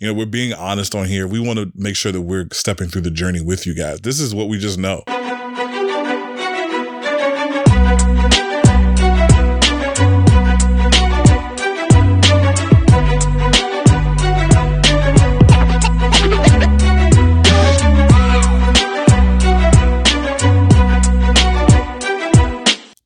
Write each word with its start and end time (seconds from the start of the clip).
You 0.00 0.06
know, 0.06 0.14
we're 0.14 0.26
being 0.26 0.54
honest 0.54 0.94
on 0.94 1.06
here. 1.06 1.26
We 1.26 1.40
want 1.40 1.58
to 1.58 1.72
make 1.74 1.96
sure 1.96 2.12
that 2.12 2.20
we're 2.20 2.46
stepping 2.52 2.88
through 2.88 3.00
the 3.00 3.10
journey 3.10 3.40
with 3.40 3.66
you 3.66 3.74
guys. 3.74 4.00
This 4.00 4.20
is 4.20 4.32
what 4.32 4.48
we 4.48 4.56
just 4.56 4.78
know. 4.78 5.02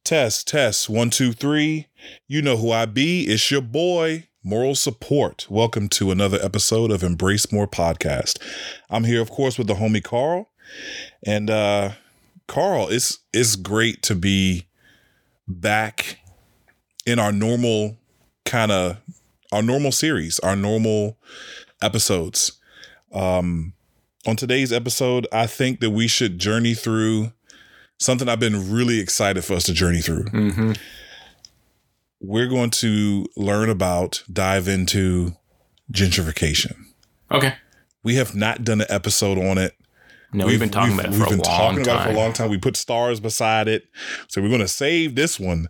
Test, 0.05 0.47
test, 0.47 0.91
one, 0.91 1.09
two, 1.09 1.33
three. 1.33 1.87
You 2.29 2.43
know 2.43 2.59
who 2.59 2.71
I 2.71 2.85
be. 2.85 3.23
It's 3.23 3.51
your 3.51 3.63
boy, 3.63 4.29
Moral 4.45 4.75
Support. 4.75 5.47
Welcome 5.49 5.89
to 5.91 6.11
another 6.11 6.39
episode 6.43 6.91
of 6.91 7.05
Embrace 7.05 7.53
More 7.53 7.69
Podcast. 7.69 8.43
I'm 8.91 9.05
here, 9.05 9.21
of 9.23 9.31
course, 9.31 9.57
with 9.57 9.69
the 9.69 9.75
homie 9.75 10.03
Carl. 10.03 10.51
And 11.25 11.49
uh 11.49 11.93
Carl, 12.49 12.89
it's 12.89 13.21
it's 13.33 13.55
great 13.55 14.03
to 14.03 14.17
be 14.17 14.67
back 15.47 16.19
in 17.07 17.21
our 17.21 17.31
normal 17.31 17.99
kind 18.45 18.73
of 18.73 18.97
our 19.53 19.63
normal 19.63 19.93
series, 19.93 20.41
our 20.41 20.57
normal 20.57 21.19
episodes. 21.81 22.59
Um 23.13 23.75
on 24.27 24.35
today's 24.35 24.73
episode, 24.73 25.29
I 25.31 25.47
think 25.47 25.79
that 25.81 25.91
we 25.91 26.09
should 26.09 26.41
journey 26.41 26.75
through 26.75 27.33
something 28.01 28.29
I've 28.29 28.41
been 28.41 28.73
really 28.73 28.99
excited 28.99 29.45
for 29.45 29.55
us 29.55 29.65
to 29.65 29.73
journey 29.73 30.01
through. 30.01 30.25
Mm-hmm. 30.25 30.73
We're 32.23 32.47
going 32.47 32.71
to 32.71 33.27
learn 33.37 33.69
about, 33.69 34.23
dive 34.33 34.69
into 34.69 35.37
gentrification. 35.93 36.77
Okay. 37.31 37.55
We 38.05 38.15
have 38.15 38.35
not 38.35 38.65
done 38.65 38.81
an 38.81 38.87
episode 38.89 39.39
on 39.39 39.59
it. 39.59 39.75
No, 40.33 40.47
we've, 40.47 40.59
been 40.59 40.71
talking 40.71 40.95
about 40.95 41.13
it 41.13 41.15
for 41.15 41.25
a 41.25 41.29
long 41.29 41.29
time. 41.29 41.29
We've 41.29 41.39
been 41.39 41.45
talking 41.45 41.83
about 41.83 42.01
it 42.01 42.05
for 42.05 42.11
a 42.11 42.17
long 42.17 42.33
time. 42.33 42.51
We 42.51 42.59
put 42.59 42.77
stars 42.77 43.21
beside 43.21 43.69
it. 43.69 43.85
So 44.29 44.41
we're 44.41 44.49
going 44.49 44.61
to 44.61 44.69
save 44.69 45.15
this 45.15 45.39
one. 45.39 45.69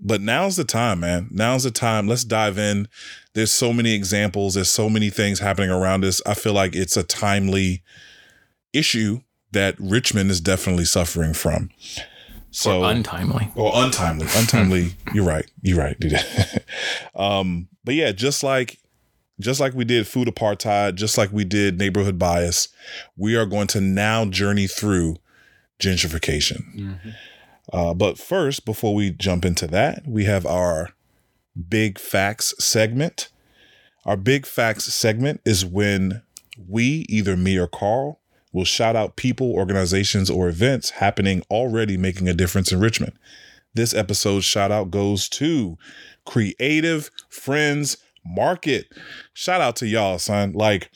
But 0.00 0.20
now's 0.20 0.56
the 0.56 0.64
time, 0.64 1.00
man. 1.00 1.28
Now's 1.30 1.64
the 1.64 1.70
time. 1.70 2.08
Let's 2.08 2.24
dive 2.24 2.58
in. 2.58 2.88
There's 3.34 3.52
so 3.52 3.72
many 3.72 3.92
examples. 3.92 4.54
There's 4.54 4.70
so 4.70 4.88
many 4.88 5.10
things 5.10 5.40
happening 5.40 5.70
around 5.70 6.04
us. 6.04 6.22
I 6.24 6.34
feel 6.34 6.54
like 6.54 6.74
it's 6.74 6.96
a 6.96 7.02
timely 7.02 7.82
issue 8.72 9.20
that 9.52 9.76
Richmond 9.78 10.30
is 10.30 10.40
definitely 10.40 10.86
suffering 10.86 11.34
from. 11.34 11.70
So 12.52 12.82
Or 12.82 12.90
untimely. 12.90 13.50
or 13.56 13.72
untimely, 13.74 14.26
untimely. 14.36 14.92
you're 15.14 15.24
right. 15.24 15.50
You're 15.62 15.78
right, 15.78 15.98
dude. 15.98 16.14
um, 17.14 17.68
but 17.84 17.94
yeah, 17.94 18.12
just 18.12 18.42
like 18.42 18.78
just 19.40 19.58
like 19.58 19.74
we 19.74 19.84
did 19.84 20.06
food 20.06 20.28
apartheid, 20.28 20.94
just 20.94 21.18
like 21.18 21.32
we 21.32 21.44
did 21.44 21.78
neighborhood 21.78 22.18
bias, 22.18 22.68
we 23.16 23.34
are 23.34 23.46
going 23.46 23.66
to 23.68 23.80
now 23.80 24.24
journey 24.26 24.66
through 24.66 25.16
gentrification. 25.80 26.98
Uh, 27.72 27.94
but 27.94 28.18
first, 28.18 28.64
before 28.64 28.94
we 28.94 29.10
jump 29.10 29.44
into 29.44 29.66
that, 29.66 30.02
we 30.06 30.24
have 30.26 30.46
our 30.46 30.90
big 31.68 31.98
facts 31.98 32.54
segment. 32.62 33.30
Our 34.04 34.16
big 34.16 34.46
facts 34.46 34.84
segment 34.92 35.40
is 35.44 35.64
when 35.64 36.22
we, 36.68 37.06
either 37.08 37.36
me 37.36 37.56
or 37.56 37.66
Carl, 37.66 38.20
will 38.52 38.64
shout 38.64 38.96
out 38.96 39.16
people, 39.16 39.52
organizations, 39.52 40.30
or 40.30 40.48
events 40.48 40.90
happening 40.90 41.42
already 41.50 41.96
making 41.96 42.28
a 42.28 42.34
difference 42.34 42.70
in 42.70 42.80
Richmond. 42.80 43.14
This 43.74 43.94
episode's 43.94 44.44
shout 44.44 44.70
out 44.70 44.90
goes 44.90 45.28
to 45.30 45.78
Creative 46.26 47.10
Friends 47.30 47.96
Market. 48.24 48.86
Shout 49.32 49.60
out 49.60 49.76
to 49.76 49.86
y'all, 49.86 50.18
son. 50.18 50.52
Like, 50.52 50.90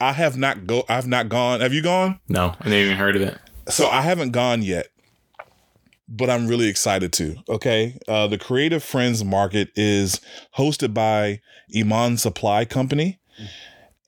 I 0.00 0.12
have 0.12 0.36
not 0.36 0.66
go 0.66 0.84
I've 0.88 1.06
not 1.06 1.28
gone. 1.28 1.60
Have 1.60 1.72
you 1.72 1.82
gone? 1.82 2.18
No, 2.28 2.54
I 2.60 2.68
never 2.68 2.76
even 2.76 2.96
heard 2.96 3.16
of 3.16 3.22
it. 3.22 3.38
So 3.68 3.88
I 3.88 4.02
haven't 4.02 4.30
gone 4.30 4.62
yet, 4.62 4.88
but 6.08 6.30
I'm 6.30 6.48
really 6.48 6.68
excited 6.68 7.12
to. 7.14 7.36
Okay. 7.48 7.98
Uh, 8.08 8.26
the 8.26 8.38
Creative 8.38 8.82
Friends 8.82 9.24
Market 9.24 9.70
is 9.76 10.20
hosted 10.56 10.92
by 10.94 11.40
Iman 11.76 12.16
Supply 12.16 12.64
Company 12.64 13.20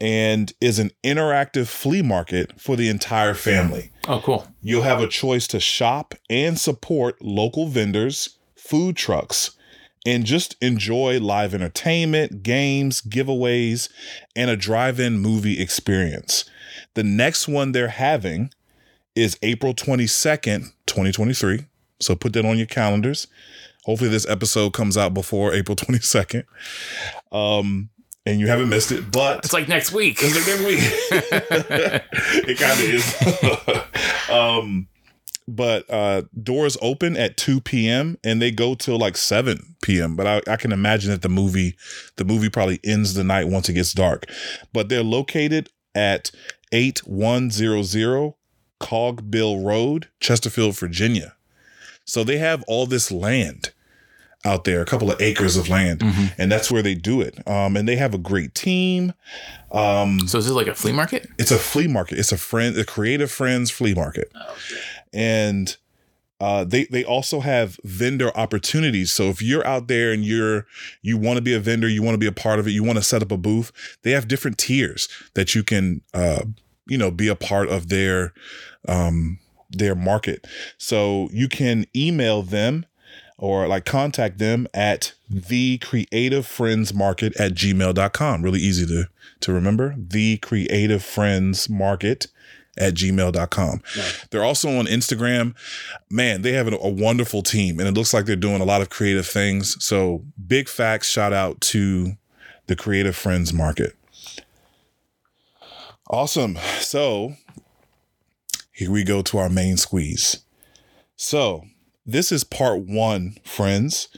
and 0.00 0.52
is 0.60 0.78
an 0.78 0.90
interactive 1.04 1.68
flea 1.68 2.02
market 2.02 2.60
for 2.60 2.76
the 2.76 2.88
entire 2.88 3.34
family. 3.34 3.90
Oh, 4.08 4.20
cool. 4.20 4.46
You'll 4.60 4.82
have 4.82 5.00
a 5.00 5.08
choice 5.08 5.46
to 5.48 5.60
shop 5.60 6.14
and 6.28 6.58
support 6.58 7.22
local 7.22 7.68
vendors, 7.68 8.38
food 8.56 8.96
trucks, 8.96 9.52
and 10.04 10.24
just 10.26 10.56
enjoy 10.60 11.18
live 11.20 11.54
entertainment, 11.54 12.42
games, 12.42 13.00
giveaways, 13.00 13.88
and 14.36 14.50
a 14.50 14.56
drive 14.56 15.00
in 15.00 15.18
movie 15.18 15.60
experience. 15.60 16.44
The 16.94 17.04
next 17.04 17.48
one 17.48 17.72
they're 17.72 17.88
having 17.88 18.50
is 19.14 19.38
April 19.42 19.74
22nd, 19.74 20.72
2023. 20.86 21.66
So 22.00 22.14
put 22.14 22.32
that 22.34 22.44
on 22.44 22.58
your 22.58 22.66
calendars. 22.66 23.26
Hopefully, 23.84 24.10
this 24.10 24.28
episode 24.28 24.72
comes 24.72 24.96
out 24.96 25.14
before 25.14 25.52
April 25.52 25.76
22nd. 25.76 26.44
Um, 27.32 27.90
and 28.26 28.40
you 28.40 28.46
haven't 28.46 28.68
missed 28.68 28.90
it, 28.92 29.10
but 29.12 29.44
It's 29.44 29.52
like 29.52 29.68
next 29.68 29.92
week. 29.92 30.18
it's 30.20 30.34
like 30.34 30.48
every 30.48 30.66
week. 30.66 30.80
it 32.48 32.58
kind 32.58 32.80
of 32.80 33.84
is. 34.28 34.30
um, 34.30 34.88
but 35.46 35.88
uh, 35.90 36.22
doors 36.42 36.78
open 36.80 37.16
at 37.16 37.36
2 37.36 37.60
p.m. 37.60 38.16
and 38.24 38.40
they 38.40 38.50
go 38.50 38.74
till 38.74 38.98
like 38.98 39.16
7 39.16 39.76
p.m. 39.82 40.16
But 40.16 40.26
I, 40.26 40.52
I 40.52 40.56
can 40.56 40.72
imagine 40.72 41.10
that 41.10 41.20
the 41.22 41.28
movie, 41.28 41.76
the 42.16 42.24
movie 42.24 42.48
probably 42.48 42.80
ends 42.82 43.12
the 43.14 43.24
night 43.24 43.48
once 43.48 43.68
it 43.68 43.74
gets 43.74 43.92
dark. 43.92 44.24
But 44.72 44.88
they're 44.88 45.02
located 45.02 45.68
at 45.94 46.30
8100 46.72 48.34
Cogbill 48.80 49.64
Road, 49.64 50.08
Chesterfield, 50.20 50.78
Virginia. 50.78 51.36
So 52.04 52.24
they 52.24 52.38
have 52.38 52.64
all 52.66 52.86
this 52.86 53.10
land 53.12 53.72
out 54.44 54.64
there, 54.64 54.82
a 54.82 54.84
couple 54.84 55.10
of 55.10 55.20
acres 55.20 55.56
of 55.56 55.68
land, 55.68 56.02
and 56.38 56.52
that's 56.52 56.70
where 56.70 56.82
they 56.82 56.94
do 56.94 57.20
it. 57.20 57.36
Um, 57.48 57.76
and 57.76 57.88
they 57.88 57.96
have 57.96 58.12
a 58.14 58.18
great 58.18 58.54
team. 58.54 59.14
Um, 59.72 60.28
So 60.28 60.38
is 60.38 60.44
this 60.46 60.54
like 60.54 60.66
a 60.66 60.74
flea 60.74 60.92
market? 60.92 61.28
it's 61.38 61.50
a 61.50 61.58
flea 61.58 61.86
market. 61.88 62.18
It's 62.18 62.32
a 62.32 62.36
friend, 62.36 62.76
a 62.76 62.84
creative 62.84 63.30
friends 63.30 63.70
flea 63.70 63.94
market, 63.94 64.30
and 65.12 65.76
uh, 66.40 66.64
they 66.64 66.84
they 66.86 67.04
also 67.04 67.40
have 67.40 67.78
vendor 67.84 68.30
opportunities. 68.36 69.12
So 69.12 69.24
if 69.30 69.40
you're 69.40 69.66
out 69.66 69.88
there 69.88 70.12
and 70.12 70.24
you're 70.24 70.66
you 71.02 71.16
want 71.16 71.36
to 71.36 71.42
be 71.42 71.54
a 71.54 71.60
vendor, 71.60 71.88
you 71.88 72.02
want 72.02 72.14
to 72.14 72.18
be 72.18 72.26
a 72.26 72.32
part 72.32 72.58
of 72.58 72.66
it, 72.66 72.72
you 72.72 72.82
want 72.82 72.98
to 72.98 73.04
set 73.04 73.22
up 73.22 73.32
a 73.32 73.36
booth, 73.38 73.72
they 74.02 74.10
have 74.10 74.28
different 74.28 74.58
tiers 74.58 75.08
that 75.34 75.54
you 75.54 75.62
can 75.62 76.02
uh, 76.12 76.44
you 76.86 76.98
know 76.98 77.10
be 77.10 77.28
a 77.28 77.36
part 77.36 77.68
of 77.68 77.88
their 77.88 78.34
um, 78.88 79.38
their 79.70 79.94
market. 79.94 80.46
So 80.76 81.28
you 81.32 81.48
can 81.48 81.86
email 81.96 82.42
them 82.42 82.84
or 83.36 83.66
like 83.66 83.84
contact 83.84 84.38
them 84.38 84.66
at 84.72 85.12
the 85.28 85.78
creative 85.78 86.46
friends 86.46 86.94
market 86.94 87.34
at 87.36 87.52
gmail.com 87.52 88.42
really 88.42 88.60
easy 88.60 88.86
to 88.86 89.04
to 89.40 89.52
remember. 89.52 89.94
the 89.98 90.38
creative 90.38 91.04
friends 91.04 91.68
market 91.68 92.28
at 92.76 92.94
gmail.com 92.94 93.82
they're 94.30 94.44
also 94.44 94.68
on 94.78 94.86
instagram. 94.86 95.54
Man 96.10 96.42
they 96.42 96.52
have 96.52 96.68
a, 96.68 96.76
a 96.76 96.88
wonderful 96.88 97.42
team 97.42 97.78
and 97.78 97.88
it 97.88 97.94
looks 97.94 98.14
like 98.14 98.26
they're 98.26 98.36
doing 98.36 98.60
a 98.60 98.64
lot 98.64 98.80
of 98.80 98.90
creative 98.90 99.26
things. 99.26 99.82
So 99.84 100.24
big 100.46 100.68
facts 100.68 101.08
shout 101.08 101.32
out 101.32 101.60
to 101.62 102.16
the 102.66 102.76
creative 102.76 103.16
friends 103.16 103.52
market. 103.52 103.94
Awesome. 106.08 106.58
So 106.80 107.34
here 108.72 108.90
we 108.90 109.04
go 109.04 109.22
to 109.22 109.38
our 109.38 109.48
main 109.48 109.76
squeeze. 109.76 110.40
So 111.16 111.64
this 112.06 112.30
is 112.32 112.44
part 112.44 112.80
one, 112.80 113.36
friends, 113.44 114.08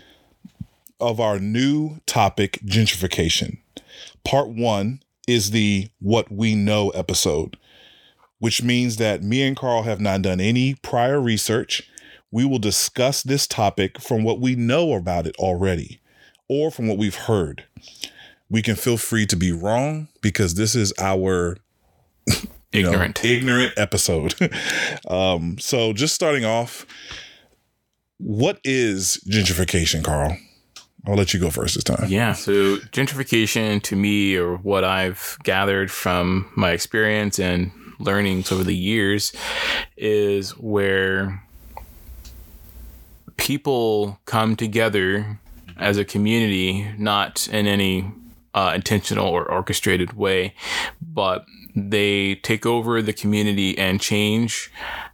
of 1.00 1.20
our 1.20 1.38
new 1.38 2.00
topic, 2.06 2.58
gentrification. 2.64 3.58
Part 4.24 4.48
one 4.48 5.02
is 5.28 5.50
the 5.50 5.88
What 6.00 6.30
We 6.32 6.54
Know 6.54 6.90
episode, 6.90 7.56
which 8.38 8.62
means 8.62 8.96
that 8.96 9.22
me 9.22 9.42
and 9.42 9.56
Carl 9.56 9.82
have 9.82 10.00
not 10.00 10.22
done 10.22 10.40
any 10.40 10.74
prior 10.74 11.20
research. 11.20 11.88
We 12.30 12.44
will 12.44 12.58
discuss 12.58 13.22
this 13.22 13.46
topic 13.46 14.00
from 14.00 14.24
what 14.24 14.40
we 14.40 14.56
know 14.56 14.92
about 14.94 15.26
it 15.26 15.36
already 15.36 16.00
or 16.48 16.70
from 16.70 16.88
what 16.88 16.98
we've 16.98 17.14
heard. 17.14 17.64
We 18.48 18.62
can 18.62 18.76
feel 18.76 18.96
free 18.96 19.26
to 19.26 19.36
be 19.36 19.52
wrong 19.52 20.08
because 20.22 20.54
this 20.54 20.74
is 20.74 20.92
our 20.98 21.56
you 22.72 22.82
know, 22.82 22.90
Ignorant. 22.90 23.24
ignorant 23.24 23.72
episode. 23.76 24.34
um, 25.08 25.56
so 25.58 25.92
just 25.92 26.14
starting 26.14 26.44
off, 26.44 26.84
what 28.18 28.60
is 28.64 29.22
gentrification, 29.28 30.02
Carl? 30.02 30.36
I'll 31.06 31.14
let 31.14 31.32
you 31.32 31.40
go 31.40 31.50
first 31.50 31.74
this 31.74 31.84
time. 31.84 32.06
Yeah. 32.08 32.32
So 32.32 32.76
gentrification 32.76 33.80
to 33.82 33.96
me, 33.96 34.36
or 34.36 34.56
what 34.56 34.82
I've 34.82 35.38
gathered 35.44 35.90
from 35.90 36.50
my 36.56 36.72
experience 36.72 37.38
and 37.38 37.70
learnings 38.00 38.50
over 38.50 38.64
the 38.64 38.74
years, 38.74 39.32
is 39.96 40.50
where 40.50 41.42
people 43.36 44.18
come 44.24 44.56
together 44.56 45.38
as 45.76 45.96
a 45.96 46.04
community, 46.04 46.90
not 46.98 47.46
in 47.48 47.66
any 47.66 48.10
uh, 48.54 48.72
intentional 48.74 49.28
or 49.28 49.44
orchestrated 49.50 50.14
way, 50.14 50.54
but 51.00 51.44
they 51.76 52.36
take 52.36 52.64
over 52.64 53.02
the 53.02 53.12
community 53.12 53.76
and 53.78 54.00
change 54.00 54.72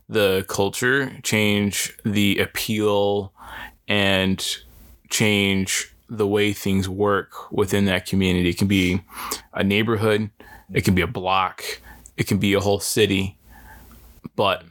the 0.08 0.44
culture, 0.48 1.18
change 1.22 1.96
the 2.04 2.38
appeal, 2.38 3.32
and 3.88 4.58
change 5.10 5.94
the 6.08 6.26
way 6.26 6.52
things 6.52 6.88
work 6.88 7.50
within 7.50 7.86
that 7.86 8.06
community. 8.06 8.50
It 8.50 8.58
can 8.58 8.68
be 8.68 9.02
a 9.54 9.64
neighborhood, 9.64 10.30
it 10.72 10.84
can 10.84 10.94
be 10.94 11.02
a 11.02 11.06
block, 11.06 11.62
it 12.16 12.26
can 12.26 12.38
be 12.38 12.52
a 12.52 12.60
whole 12.60 12.80
city, 12.80 13.38
but 14.36 14.64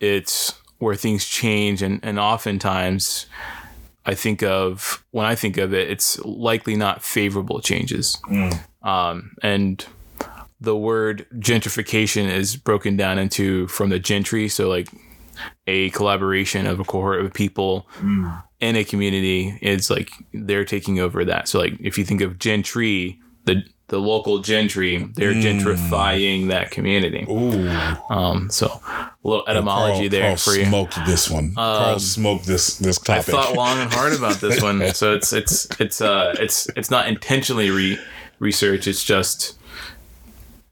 it's 0.00 0.54
where 0.78 0.94
things 0.94 1.26
change 1.26 1.82
and, 1.82 2.00
and 2.02 2.18
oftentimes 2.18 3.26
I 4.08 4.14
think 4.14 4.42
of 4.42 5.04
when 5.10 5.26
I 5.26 5.34
think 5.34 5.58
of 5.58 5.74
it, 5.74 5.90
it's 5.90 6.18
likely 6.20 6.76
not 6.76 7.02
favorable 7.02 7.60
changes. 7.60 8.16
Mm. 8.24 8.58
Um, 8.82 9.36
and 9.42 9.84
the 10.60 10.76
word 10.76 11.26
gentrification 11.34 12.28
is 12.28 12.56
broken 12.56 12.96
down 12.96 13.18
into 13.18 13.66
from 13.68 13.90
the 13.90 13.98
gentry, 13.98 14.48
so 14.48 14.68
like 14.68 14.88
a 15.66 15.90
collaboration 15.90 16.66
of 16.66 16.80
a 16.80 16.84
cohort 16.84 17.24
of 17.24 17.32
people 17.32 17.86
mm. 17.98 18.42
in 18.60 18.76
a 18.76 18.84
community 18.84 19.58
is 19.62 19.90
like 19.90 20.10
they're 20.32 20.64
taking 20.64 20.98
over 20.98 21.24
that. 21.24 21.48
So 21.48 21.58
like 21.58 21.74
if 21.80 21.98
you 21.98 22.04
think 22.04 22.20
of 22.20 22.38
gentry, 22.38 23.20
the 23.44 23.62
the 23.88 23.98
local 23.98 24.40
gentry, 24.40 24.98
they're 25.14 25.32
mm. 25.32 25.42
gentrifying 25.42 26.48
that 26.48 26.70
community. 26.70 27.26
Ooh. 27.28 27.68
Um, 28.10 28.50
so 28.50 28.66
a 28.66 29.12
little 29.22 29.48
etymology 29.48 30.00
Carl, 30.00 30.10
there 30.10 30.22
Carl 30.22 30.36
for 30.36 30.50
you. 30.52 30.66
Smoked 30.66 31.06
this 31.06 31.30
one. 31.30 31.44
Um, 31.44 31.54
Carl 31.54 31.98
smoked 31.98 32.46
this 32.46 32.78
this 32.78 32.98
topic. 32.98 33.34
I 33.34 33.42
thought 33.42 33.54
long 33.54 33.78
and 33.78 33.92
hard 33.92 34.12
about 34.12 34.36
this 34.36 34.62
one. 34.62 34.86
so 34.94 35.14
it's 35.14 35.32
it's 35.32 35.68
it's 35.80 36.00
uh 36.00 36.34
it's 36.38 36.68
it's 36.76 36.90
not 36.90 37.08
intentionally 37.08 37.70
re- 37.70 37.98
research. 38.40 38.86
It's 38.86 39.02
just 39.02 39.58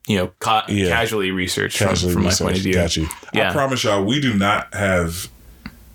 you 0.06 0.16
know 0.16 0.28
ca- 0.38 0.66
yeah. 0.68 0.88
casually 0.88 1.30
research 1.30 1.78
casually 1.78 2.12
from, 2.12 2.22
from 2.22 2.30
my 2.30 2.34
point 2.34 2.56
of 2.56 2.62
view. 2.62 2.74
Got 2.74 2.96
you. 2.96 3.08
Yeah. 3.34 3.50
I 3.50 3.52
promise 3.52 3.84
y'all, 3.84 4.04
we 4.04 4.20
do 4.20 4.34
not 4.34 4.74
have. 4.74 5.28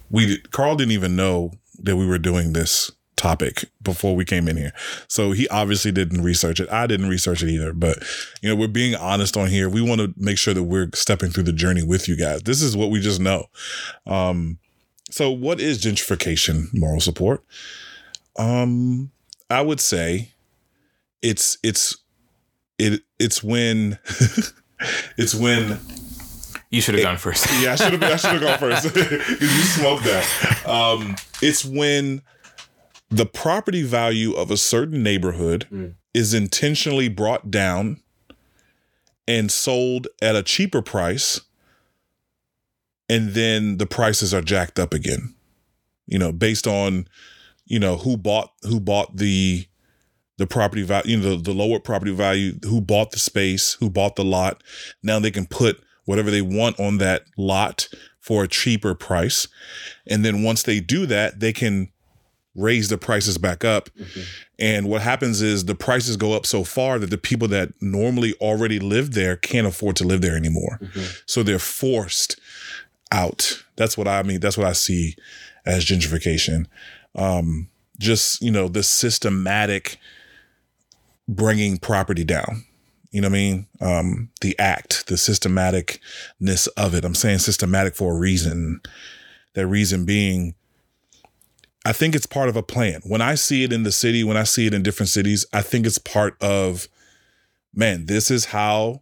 We 0.10 0.40
Carl 0.52 0.76
didn't 0.76 0.92
even 0.92 1.16
know 1.16 1.52
that 1.80 1.96
we 1.96 2.06
were 2.06 2.20
doing 2.20 2.54
this 2.54 2.92
topic 3.22 3.66
before 3.84 4.16
we 4.16 4.26
came 4.26 4.48
in 4.48 4.58
here. 4.58 4.74
So 5.08 5.32
he 5.32 5.48
obviously 5.50 5.92
didn't 5.92 6.24
research 6.24 6.60
it. 6.60 6.70
I 6.72 6.88
didn't 6.88 7.08
research 7.08 7.44
it 7.44 7.50
either. 7.50 7.72
But, 7.72 8.00
you 8.42 8.50
know, 8.50 8.56
we're 8.56 8.68
being 8.68 8.96
honest 8.96 9.38
on 9.38 9.48
here. 9.48 9.70
We 9.70 9.82
want 9.82 10.02
to 10.02 10.12
make 10.18 10.40
sure 10.40 10.56
that 10.56 10.64
we're 10.64 10.90
stepping 10.96 11.30
through 11.30 11.44
the 11.44 11.54
journey 11.54 11.84
with 11.84 12.08
you 12.08 12.18
guys. 12.18 12.42
This 12.44 12.64
is 12.64 12.76
what 12.76 12.90
we 12.90 13.00
just 13.00 13.20
know. 13.20 13.46
Um, 14.08 14.58
so 15.12 15.30
what 15.30 15.60
is 15.60 15.84
gentrification 15.84 16.74
moral 16.74 17.00
support? 17.00 17.44
Um, 18.38 19.12
I 19.52 19.62
would 19.62 19.80
say 19.80 20.32
it's, 21.22 21.60
it's, 21.62 21.98
it, 22.82 23.02
it's 23.20 23.44
when, 23.44 24.00
it's 25.18 25.36
when 25.36 25.80
you 26.72 26.82
should 26.82 26.96
have 26.96 27.04
gone 27.04 27.18
first. 27.18 27.46
yeah, 27.62 27.74
I 27.74 27.76
should 27.76 27.94
have. 27.94 28.04
I 28.04 28.16
should 28.16 28.32
have 28.32 28.42
gone 28.42 28.60
first 28.60 28.84
because 28.94 29.40
you 29.40 29.48
smoked 29.48 30.04
that. 30.06 30.68
Um, 30.68 31.16
it's 31.42 31.64
when 31.64 32.22
the 33.10 33.26
property 33.26 33.84
value 33.84 34.34
of 34.34 34.50
a 34.50 34.58
certain 34.58 35.04
neighborhood 35.04 35.68
mm. 35.72 35.94
is 36.14 36.34
intentionally 36.34 37.10
brought 37.10 37.52
down 37.52 38.02
and 39.28 39.52
sold 39.52 40.08
at 40.22 40.36
a 40.36 40.42
cheaper 40.42 40.82
price 40.82 41.42
and 43.08 43.32
then 43.32 43.78
the 43.78 43.86
prices 43.86 44.34
are 44.34 44.42
jacked 44.42 44.80
up 44.80 44.94
again 44.94 45.36
you 46.08 46.18
know 46.18 46.32
based 46.32 46.66
on 46.66 47.08
you 47.66 47.80
know 47.80 47.98
who 47.98 48.18
bought 48.18 48.52
who 48.64 48.80
bought 48.80 49.16
the 49.16 49.66
the 50.42 50.48
property 50.48 50.84
value 50.84 51.12
you 51.12 51.18
know 51.18 51.36
the, 51.36 51.42
the 51.42 51.54
lower 51.54 51.80
property 51.80 52.14
value 52.14 52.54
who 52.64 52.82
bought 52.82 53.12
the 53.12 53.20
space 53.20 53.74
who 53.74 53.90
bought 53.90 54.16
the 54.16 54.24
lot 54.24 54.64
now 55.04 55.20
they 55.20 55.32
can 55.32 55.46
put 55.46 55.82
whatever 56.06 56.32
they 56.32 56.42
want 56.42 56.80
on 56.80 56.98
that 56.98 57.24
lot 57.38 57.88
for 58.20 58.44
a 58.44 58.48
cheaper 58.48 58.94
price 58.94 59.48
and 60.08 60.26
then 60.26 60.44
once 60.44 60.64
they 60.64 60.80
do 60.80 61.06
that 61.06 61.40
they 61.40 61.54
can 61.54 61.90
raise 62.56 62.90
the 62.90 62.98
prices 62.98 63.38
back 63.38 63.64
up. 63.64 63.90
Mm-hmm. 63.98 64.22
And 64.60 64.90
what 64.90 65.02
happens 65.02 65.42
is 65.42 65.66
the 65.66 65.76
prices 65.76 66.18
go 66.18 66.34
up 66.34 66.46
so 66.46 66.64
far 66.64 67.00
that 67.00 67.10
the 67.10 67.18
people 67.18 67.48
that 67.50 67.70
normally 67.82 68.34
already 68.36 68.80
live 68.80 69.14
there 69.14 69.36
can't 69.36 69.68
afford 69.68 69.96
to 69.98 70.04
live 70.04 70.22
there 70.22 70.36
anymore. 70.36 70.80
Mm-hmm. 70.82 71.06
So 71.26 71.44
they're 71.44 71.60
forced 71.60 72.40
out. 73.12 73.64
That's 73.76 73.98
what 73.98 74.08
I 74.08 74.24
mean. 74.24 74.40
That's 74.40 74.58
what 74.58 74.68
I 74.68 74.74
see 74.74 75.16
as 75.66 75.86
gentrification. 75.86 76.66
Um, 77.16 77.70
just, 78.00 78.42
you 78.42 78.52
know, 78.52 78.68
the 78.68 78.84
systematic 78.84 79.98
bringing 81.28 81.78
property 81.78 82.24
down. 82.24 82.66
You 83.12 83.22
know 83.22 83.28
what 83.28 83.36
I 83.36 83.40
mean? 83.40 83.68
Um, 83.82 84.30
the 84.40 84.58
act, 84.58 85.08
the 85.08 85.16
systematicness 85.16 86.68
of 86.78 86.96
it. 86.96 87.04
I'm 87.04 87.16
saying 87.16 87.40
systematic 87.40 87.96
for 87.96 88.14
a 88.14 88.18
reason. 88.18 88.82
That 89.54 89.68
reason 89.68 90.06
being 90.06 90.56
I 91.86 91.94
think 91.94 92.16
it's 92.16 92.26
part 92.28 92.50
of 92.50 92.56
a 92.56 92.64
plan. 92.64 93.02
When 93.04 93.22
I 93.22 93.36
see 93.36 93.64
it 93.64 93.74
in 93.74 93.84
the 93.84 93.92
city, 93.92 94.24
when 94.24 94.38
I 94.38 94.44
see 94.44 94.68
it 94.68 94.74
in 94.74 94.84
different 94.84 95.10
cities, 95.10 95.46
I 95.52 95.62
think 95.62 95.86
it's 95.88 95.98
part 95.98 96.42
of, 96.42 96.88
man, 97.74 98.06
this 98.06 98.30
is 98.30 98.46
how 98.46 99.00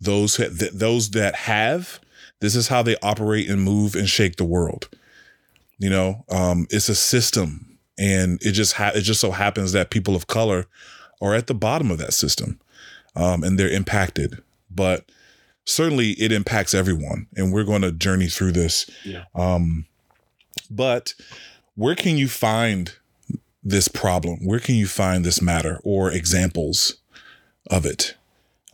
those 0.00 0.36
those 0.72 1.10
that 1.10 1.34
have, 1.34 2.00
this 2.40 2.54
is 2.54 2.68
how 2.68 2.82
they 2.82 2.96
operate 3.02 3.50
and 3.50 3.62
move 3.62 3.94
and 3.94 4.08
shake 4.08 4.36
the 4.36 4.44
world. 4.44 4.88
You 5.78 5.90
know, 5.90 6.24
um, 6.30 6.68
it's 6.70 6.88
a 6.88 6.94
system, 6.94 7.78
and 7.98 8.40
it 8.42 8.52
just 8.52 8.74
ha- 8.74 8.92
it 8.94 9.00
just 9.00 9.20
so 9.20 9.32
happens 9.32 9.72
that 9.72 9.90
people 9.90 10.14
of 10.14 10.28
color 10.28 10.66
are 11.20 11.34
at 11.34 11.46
the 11.46 11.54
bottom 11.54 11.90
of 11.90 11.98
that 11.98 12.14
system, 12.14 12.60
um, 13.16 13.42
and 13.42 13.58
they're 13.58 13.68
impacted. 13.68 14.42
But 14.70 15.10
certainly, 15.64 16.10
it 16.12 16.32
impacts 16.32 16.74
everyone, 16.74 17.26
and 17.36 17.52
we're 17.52 17.64
going 17.64 17.82
to 17.82 17.92
journey 17.92 18.28
through 18.28 18.52
this. 18.52 18.88
Yeah. 19.04 19.24
Um, 19.34 19.86
but 20.70 21.14
where 21.74 21.94
can 21.94 22.16
you 22.16 22.28
find 22.28 22.92
this 23.62 23.88
problem? 23.88 24.44
Where 24.44 24.60
can 24.60 24.74
you 24.74 24.86
find 24.86 25.24
this 25.24 25.40
matter 25.40 25.80
or 25.84 26.10
examples 26.10 26.96
of 27.70 27.86
it? 27.86 28.14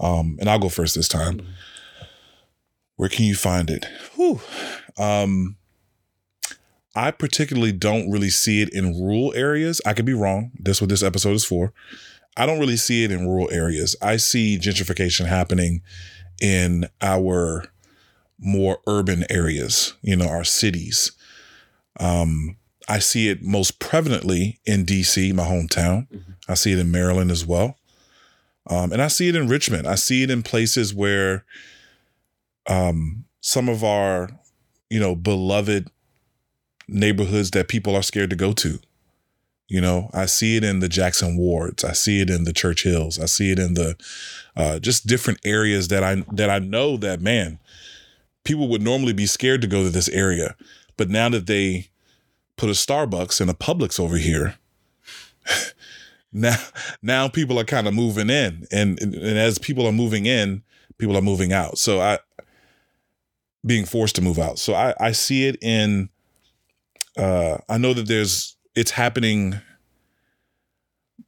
Um, 0.01 0.37
and 0.41 0.49
I'll 0.49 0.59
go 0.59 0.69
first 0.69 0.95
this 0.95 1.09
time. 1.09 1.47
Where 2.97 3.09
can 3.09 3.25
you 3.25 3.35
find 3.35 3.71
it? 3.71 3.87
Whew. 4.17 4.41
Um, 4.99 5.57
I 6.95 7.11
particularly 7.11 7.73
don't 7.73 8.11
really 8.11 8.31
see 8.31 8.63
it 8.63 8.69
in 8.75 9.01
rural 9.01 9.33
areas. 9.35 9.81
I 9.87 9.93
could 9.95 10.05
be 10.05 10.13
wrong. 10.13 10.51
That's 10.59 10.81
what 10.81 10.91
this 10.91 11.03
episode 11.03 11.35
is 11.35 11.45
for. 11.45 11.73
I 12.37 12.47
don't 12.47 12.61
really 12.61 12.77
see 12.77 13.05
it 13.05 13.11
in 13.11 13.29
rural 13.29 13.51
areas. 13.51 13.97
I 14.01 14.17
see 14.17 14.59
gentrification 14.59 15.27
happening 15.27 15.83
in 16.41 16.89
our 17.03 17.67
more 18.39 18.79
urban 18.87 19.25
areas, 19.29 19.95
you 20.03 20.17
know, 20.17 20.29
our 20.29 20.45
cities. 20.45 21.13
Um, 21.99 22.57
I 22.89 22.99
see 22.99 23.29
it 23.29 23.43
most 23.43 23.79
prevalently 23.79 24.59
in 24.65 24.87
DC, 24.87 25.33
my 25.35 25.45
hometown. 25.45 26.09
Mm-hmm. 26.09 26.33
I 26.49 26.55
see 26.55 26.73
it 26.73 26.79
in 26.79 26.91
Maryland 26.91 27.31
as 27.31 27.47
well. 27.47 27.77
Um, 28.69 28.93
and 28.93 29.03
I 29.03 29.09
see 29.09 29.29
it 29.29 29.37
in 29.37 29.49
Richmond. 29.49 29.87
I 29.87 29.95
see 29.95 30.23
it 30.23 30.31
in 30.31 30.43
places 30.43 30.95
where 30.95 31.45
um, 32.67 33.25
some 33.41 33.69
of 33.69 33.85
our, 33.85 34.31
you 34.89 35.01
know, 35.01 35.15
beloved 35.15 35.91
neighborhoods 36.89 37.51
that 37.53 37.69
people 37.69 37.95
are 37.95 38.03
scared 38.03 38.31
to 38.31 38.37
go 38.37 38.53
to. 38.53 38.81
You 39.71 39.81
know, 39.81 40.11
I 40.13 40.27
see 40.27 40.57
it 40.57 40.65
in 40.65 40.81
the 40.81 40.89
Jackson 40.89 41.37
wards. 41.37 41.85
I 41.85 41.93
see 41.93 42.21
it 42.21 42.29
in 42.29 42.43
the 42.43 42.53
Church 42.53 42.83
Hills. 42.83 43.21
I 43.21 43.27
see 43.27 43.53
it 43.53 43.59
in 43.61 43.75
the 43.75 43.97
uh, 44.57 44.81
just 44.81 45.07
different 45.07 45.39
areas 45.45 45.87
that 45.89 46.03
I 46.03 46.25
that 46.33 46.51
I 46.51 46.59
know 46.59 46.97
that 46.97 47.21
man, 47.21 47.61
people 48.43 48.67
would 48.67 48.83
normally 48.83 49.13
be 49.13 49.27
scared 49.27 49.61
to 49.63 49.69
go 49.69 49.85
to 49.85 49.89
this 49.89 50.09
area, 50.09 50.57
but 50.97 51.09
now 51.09 51.29
that 51.29 51.47
they 51.47 51.89
put 52.57 52.69
a 52.69 52.73
Starbucks 52.73 53.41
and 53.41 53.49
a 53.49 53.55
Publix 53.55 54.01
over 54.01 54.17
here. 54.17 54.57
now, 56.33 56.57
now 57.01 57.29
people 57.29 57.59
are 57.59 57.65
kind 57.65 57.87
of 57.87 57.95
moving 57.95 58.29
in, 58.29 58.67
and, 58.73 59.01
and 59.01 59.15
as 59.15 59.59
people 59.59 59.87
are 59.87 59.93
moving 59.93 60.27
in, 60.27 60.65
people 60.99 61.17
are 61.17 61.23
moving 61.23 61.53
out. 61.53 61.79
So 61.79 62.01
I 62.01 62.19
being 63.65 63.85
forced 63.85 64.17
to 64.17 64.23
move 64.23 64.41
out. 64.41 64.59
So 64.59 64.75
I 64.75 64.95
I 64.99 65.13
see 65.13 65.47
it 65.47 65.63
in. 65.63 66.09
Uh, 67.17 67.59
I 67.69 67.79
know 67.79 67.95
that 67.95 68.09
there's 68.09 68.57
it's 68.81 68.93
happening 68.93 69.61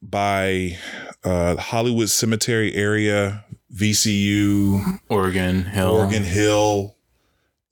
by 0.01 0.77
uh, 1.23 1.55
Hollywood 1.55 2.09
Cemetery 2.09 2.73
area, 2.73 3.45
VCU, 3.73 4.99
Oregon 5.09 5.65
Hill, 5.65 5.91
Oregon 5.91 6.23
Hill 6.23 6.95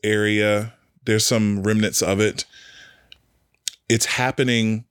area. 0.04 0.74
There's 1.06 1.26
some 1.26 1.64
remnants 1.64 2.02
of 2.02 2.20
it 2.20 2.46
it's 3.92 4.06
happening 4.06 4.86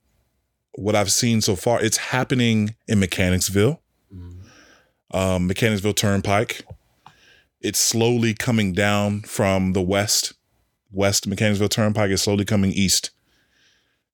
what 0.75 0.95
I've 0.95 1.11
seen 1.11 1.41
so 1.41 1.55
far, 1.55 1.81
it's 1.81 1.97
happening 1.97 2.75
in 2.87 2.99
Mechanicsville, 2.99 3.81
mm-hmm. 4.13 5.17
um, 5.17 5.47
Mechanicsville 5.47 5.93
Turnpike. 5.93 6.63
It's 7.59 7.79
slowly 7.79 8.33
coming 8.33 8.73
down 8.73 9.21
from 9.21 9.73
the 9.73 9.81
west. 9.81 10.33
West 10.91 11.27
Mechanicsville 11.27 11.69
Turnpike 11.69 12.11
is 12.11 12.21
slowly 12.21 12.45
coming 12.45 12.71
east. 12.71 13.09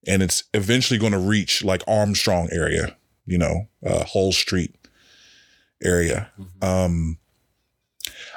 And 0.08 0.24
it's 0.24 0.44
eventually 0.54 1.00
going 1.00 1.12
to 1.12 1.20
reach 1.20 1.64
like 1.64 1.84
Armstrong 1.88 2.50
area, 2.52 2.96
you 3.26 3.38
know, 3.38 3.68
uh, 3.86 4.06
Hull 4.06 4.32
Street. 4.32 4.74
area. 5.84 6.32
Um, 6.62 7.18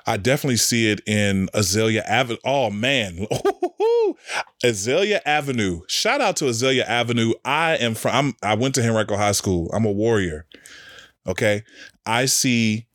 I 0.06 0.16
definitely 0.16 0.56
see 0.56 0.90
it 0.90 1.00
in 1.06 1.48
Azalea 1.54 2.02
Avenue. 2.02 2.38
Oh 2.44 2.70
man, 2.70 3.26
Azalea 4.64 5.20
Avenue. 5.24 5.82
Shout 5.88 6.20
out 6.20 6.36
to 6.36 6.48
Azalea 6.48 6.84
Avenue. 6.84 7.32
I 7.44 7.76
am 7.76 7.94
from. 7.94 8.14
I'm, 8.14 8.34
I 8.42 8.54
went 8.54 8.74
to 8.76 8.82
Henrico 8.82 9.16
High 9.16 9.32
School. 9.32 9.70
I'm 9.72 9.84
a 9.84 9.92
warrior. 9.92 10.46
Okay, 11.26 11.64
I 12.06 12.26
see 12.26 12.86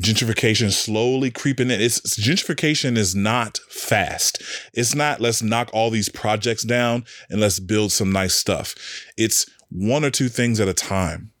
gentrification 0.00 0.70
slowly 0.70 1.30
creeping 1.30 1.70
in. 1.70 1.80
It's 1.80 2.00
gentrification 2.00 2.96
is 2.96 3.14
not 3.14 3.58
fast. 3.68 4.42
It's 4.74 4.94
not 4.94 5.20
let's 5.20 5.42
knock 5.42 5.70
all 5.72 5.90
these 5.90 6.08
projects 6.08 6.62
down 6.62 7.04
and 7.30 7.40
let's 7.40 7.58
build 7.58 7.92
some 7.92 8.12
nice 8.12 8.34
stuff. 8.34 8.74
It's 9.16 9.46
one 9.70 10.04
or 10.04 10.10
two 10.10 10.28
things 10.28 10.60
at 10.60 10.68
a 10.68 10.74
time. 10.74 11.32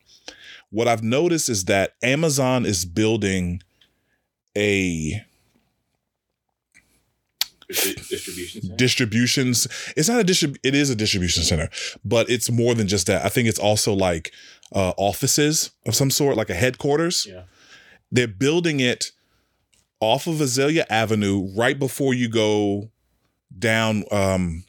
What 0.70 0.88
I've 0.88 1.02
noticed 1.02 1.48
is 1.48 1.66
that 1.66 1.94
Amazon 2.02 2.66
is 2.66 2.84
building 2.84 3.62
a 4.56 5.22
distribution 7.68 8.62
center? 8.62 8.76
distributions. 8.76 9.68
It's 9.96 10.08
not 10.08 10.20
a 10.20 10.24
distrib. 10.24 10.56
It 10.62 10.74
is 10.74 10.90
a 10.90 10.96
distribution 10.96 11.42
center, 11.42 11.68
but 12.04 12.30
it's 12.30 12.50
more 12.50 12.74
than 12.74 12.88
just 12.88 13.06
that. 13.06 13.24
I 13.24 13.28
think 13.28 13.48
it's 13.48 13.58
also 13.58 13.92
like 13.92 14.32
uh, 14.72 14.92
offices 14.96 15.70
of 15.86 15.94
some 15.94 16.10
sort, 16.10 16.36
like 16.36 16.50
a 16.50 16.54
headquarters. 16.54 17.26
Yeah. 17.28 17.42
They're 18.16 18.26
building 18.26 18.80
it 18.80 19.12
off 20.00 20.26
of 20.26 20.40
Azalea 20.40 20.86
Avenue, 20.88 21.48
right 21.54 21.78
before 21.78 22.14
you 22.14 22.28
go 22.28 22.90
down 23.58 24.04
um, 24.10 24.64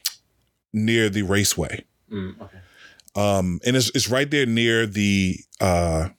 near 0.74 1.10
the 1.10 1.22
raceway. 1.24 1.84
Mm, 2.12 2.40
okay. 2.42 2.58
Um, 3.16 3.60
and 3.66 3.76
it's 3.76 3.90
it's 3.96 4.10
right 4.10 4.30
there 4.30 4.46
near 4.46 4.86
the 4.86 5.38
uh, 5.60 6.10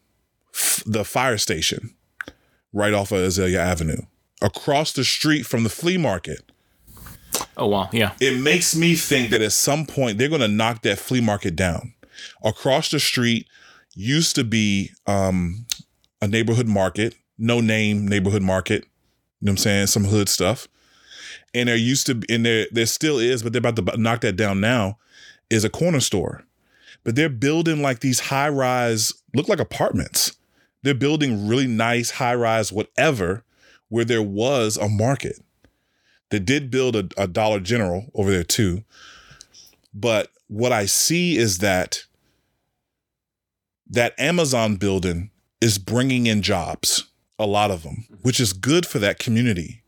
f- 0.54 0.82
the 0.84 1.04
fire 1.04 1.38
station, 1.38 1.94
right 2.72 2.92
off 2.92 3.12
of 3.12 3.18
Azalea 3.18 3.60
Avenue, 3.60 4.02
across 4.42 4.92
the 4.92 5.04
street 5.04 5.44
from 5.46 5.62
the 5.64 5.70
flea 5.70 5.96
market. 5.96 6.50
Oh 7.56 7.68
wow, 7.68 7.88
yeah. 7.92 8.12
It 8.20 8.40
makes 8.40 8.74
me 8.74 8.94
think 8.94 9.30
that 9.30 9.42
at 9.42 9.52
some 9.52 9.86
point 9.86 10.18
they're 10.18 10.28
going 10.28 10.40
to 10.40 10.48
knock 10.48 10.82
that 10.82 10.98
flea 10.98 11.20
market 11.20 11.54
down. 11.54 11.94
Across 12.42 12.88
the 12.90 13.00
street 13.00 13.46
used 13.94 14.34
to 14.36 14.44
be 14.44 14.90
um, 15.06 15.66
a 16.20 16.28
neighborhood 16.28 16.66
market, 16.66 17.14
no 17.36 17.60
name 17.60 18.06
neighborhood 18.06 18.42
market. 18.42 18.84
You 19.40 19.46
know 19.46 19.50
what 19.50 19.52
I'm 19.52 19.56
saying? 19.58 19.86
Some 19.88 20.04
hood 20.04 20.28
stuff. 20.28 20.68
And 21.54 21.68
there 21.68 21.76
used 21.76 22.06
to 22.06 22.20
and 22.28 22.44
there 22.44 22.66
there 22.70 22.86
still 22.86 23.18
is, 23.18 23.42
but 23.42 23.52
they're 23.52 23.60
about 23.60 23.76
to 23.76 23.96
knock 23.96 24.20
that 24.22 24.36
down 24.36 24.60
now. 24.60 24.98
Is 25.50 25.64
a 25.64 25.70
corner 25.70 26.00
store, 26.00 26.44
but 27.04 27.16
they're 27.16 27.30
building 27.30 27.80
like 27.80 28.00
these 28.00 28.20
high 28.20 28.50
rise, 28.50 29.14
look 29.34 29.48
like 29.48 29.60
apartments. 29.60 30.36
They're 30.82 30.94
building 30.94 31.48
really 31.48 31.66
nice 31.66 32.10
high 32.10 32.34
rise, 32.34 32.70
whatever, 32.70 33.44
where 33.88 34.04
there 34.04 34.22
was 34.22 34.76
a 34.76 34.88
market. 34.88 35.40
They 36.30 36.38
did 36.38 36.70
build 36.70 36.96
a, 36.96 37.08
a 37.16 37.26
Dollar 37.26 37.60
General 37.60 38.10
over 38.14 38.30
there 38.30 38.44
too. 38.44 38.84
But 39.94 40.30
what 40.48 40.72
I 40.72 40.84
see 40.84 41.36
is 41.36 41.58
that 41.58 42.04
that 43.88 44.18
Amazon 44.18 44.76
building 44.76 45.30
is 45.60 45.78
bringing 45.78 46.26
in 46.26 46.42
jobs, 46.42 47.08
a 47.38 47.46
lot 47.46 47.70
of 47.70 47.82
them, 47.82 48.04
mm-hmm. 48.04 48.14
which 48.22 48.40
is 48.40 48.52
good 48.52 48.86
for 48.86 48.98
that 48.98 49.18
community. 49.18 49.82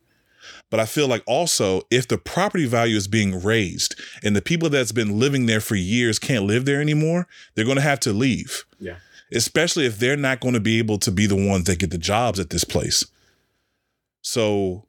But 0.71 0.81
I 0.81 0.87
feel 0.87 1.09
like 1.09 1.25
also 1.27 1.83
if 1.91 2.07
the 2.07 2.17
property 2.17 2.67
value 2.67 2.97
is 2.97 3.09
being 3.09 3.43
raised 3.43 4.01
and 4.23 4.37
the 4.37 4.43
people 4.43 4.71
that's 4.71 4.93
been 4.93 5.19
living 5.19 5.47
there 5.47 5.61
for 5.61 5.75
years 5.75 6.19
can't 6.19 6.45
live 6.45 6.65
there 6.65 6.81
anymore, 6.81 7.27
they're 7.55 7.65
going 7.65 7.77
to 7.77 7.83
have 7.83 8.01
to 8.01 8.13
leave. 8.13 8.65
Yeah. 8.79 8.97
Especially 9.33 9.85
if 9.85 9.99
they're 9.99 10.17
not 10.17 10.41
going 10.41 10.55
to 10.55 10.61
be 10.61 10.79
able 10.79 10.99
to 10.99 11.11
be 11.11 11.27
the 11.27 11.37
ones 11.37 11.65
that 11.65 11.81
get 11.81 11.91
the 11.91 11.99
jobs 11.99 12.39
at 12.39 12.51
this 12.51 12.65
place. 12.65 13.05
So 14.23 14.87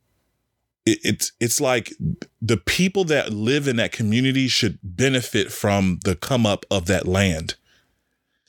it, 0.86 1.00
it's 1.04 1.32
it's 1.40 1.62
like 1.62 1.94
the 2.42 2.58
people 2.58 3.04
that 3.06 3.34
live 3.34 3.68
in 3.68 3.76
that 3.78 3.92
community 3.92 4.48
should 4.48 4.80
benefit 4.84 5.52
from 5.52 6.00
the 6.04 6.16
come 6.16 6.46
up 6.46 6.66
of 6.70 6.86
that 6.88 7.08
land. 7.08 7.56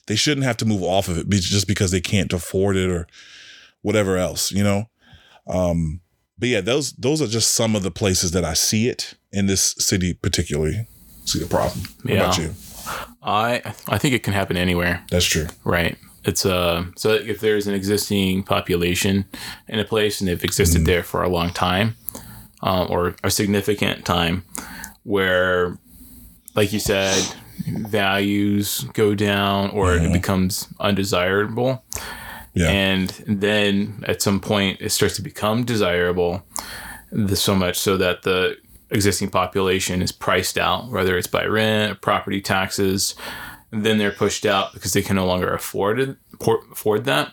They 0.07 0.15
shouldn't 0.15 0.45
have 0.45 0.57
to 0.57 0.65
move 0.65 0.83
off 0.83 1.07
of 1.07 1.17
it 1.17 1.29
just 1.29 1.67
because 1.67 1.91
they 1.91 2.01
can't 2.01 2.33
afford 2.33 2.75
it 2.75 2.89
or 2.89 3.07
whatever 3.81 4.17
else, 4.17 4.51
you 4.51 4.63
know. 4.63 4.89
Um, 5.47 6.01
but 6.37 6.49
yeah, 6.49 6.61
those 6.61 6.93
those 6.93 7.21
are 7.21 7.27
just 7.27 7.53
some 7.53 7.75
of 7.75 7.83
the 7.83 7.91
places 7.91 8.31
that 8.31 8.43
I 8.43 8.53
see 8.53 8.87
it 8.89 9.15
in 9.31 9.45
this 9.45 9.75
city, 9.77 10.13
particularly. 10.13 10.87
See 11.25 11.39
the 11.39 11.45
problem. 11.45 11.85
What 12.03 12.13
about 12.15 12.37
Yeah. 12.37 12.43
you? 12.45 12.53
I 13.21 13.61
I 13.87 13.97
think 13.97 14.13
it 14.13 14.23
can 14.23 14.33
happen 14.33 14.57
anywhere. 14.57 15.05
That's 15.09 15.25
true. 15.25 15.47
Right. 15.63 15.97
It's 16.25 16.45
uh 16.45 16.85
so 16.97 17.13
if 17.13 17.39
there's 17.39 17.67
an 17.67 17.73
existing 17.73 18.43
population 18.43 19.25
in 19.69 19.79
a 19.79 19.85
place 19.85 20.19
and 20.19 20.27
they've 20.27 20.43
existed 20.43 20.85
there 20.85 21.03
for 21.03 21.23
a 21.23 21.29
long 21.29 21.51
time, 21.51 21.95
um, 22.61 22.87
or 22.89 23.15
a 23.23 23.29
significant 23.31 24.05
time, 24.05 24.43
where, 25.03 25.77
like 26.55 26.71
you 26.73 26.79
said, 26.79 27.21
values 27.67 28.81
go 28.93 29.15
down 29.15 29.69
or 29.71 29.95
it 29.95 30.11
becomes 30.13 30.67
undesirable, 30.79 31.83
Yeah. 32.53 32.69
and 32.69 33.09
then 33.27 34.03
at 34.07 34.21
some 34.21 34.39
point 34.39 34.79
it 34.81 34.89
starts 34.91 35.15
to 35.15 35.21
become 35.21 35.63
desirable, 35.63 36.43
the, 37.11 37.35
so 37.35 37.55
much 37.55 37.77
so 37.77 37.97
that 37.97 38.23
the 38.23 38.57
existing 38.89 39.29
population 39.29 40.01
is 40.01 40.11
priced 40.11 40.57
out, 40.57 40.89
whether 40.91 41.17
it's 41.17 41.27
by 41.27 41.45
rent, 41.45 42.01
property 42.01 42.41
taxes. 42.41 43.15
Then 43.71 43.97
they're 43.97 44.11
pushed 44.11 44.45
out 44.45 44.71
because 44.73 44.93
they 44.93 45.01
can 45.01 45.15
no 45.15 45.25
longer 45.25 45.51
afford 45.51 45.99
it, 45.99 46.15
afford 46.71 47.05
that. 47.05 47.31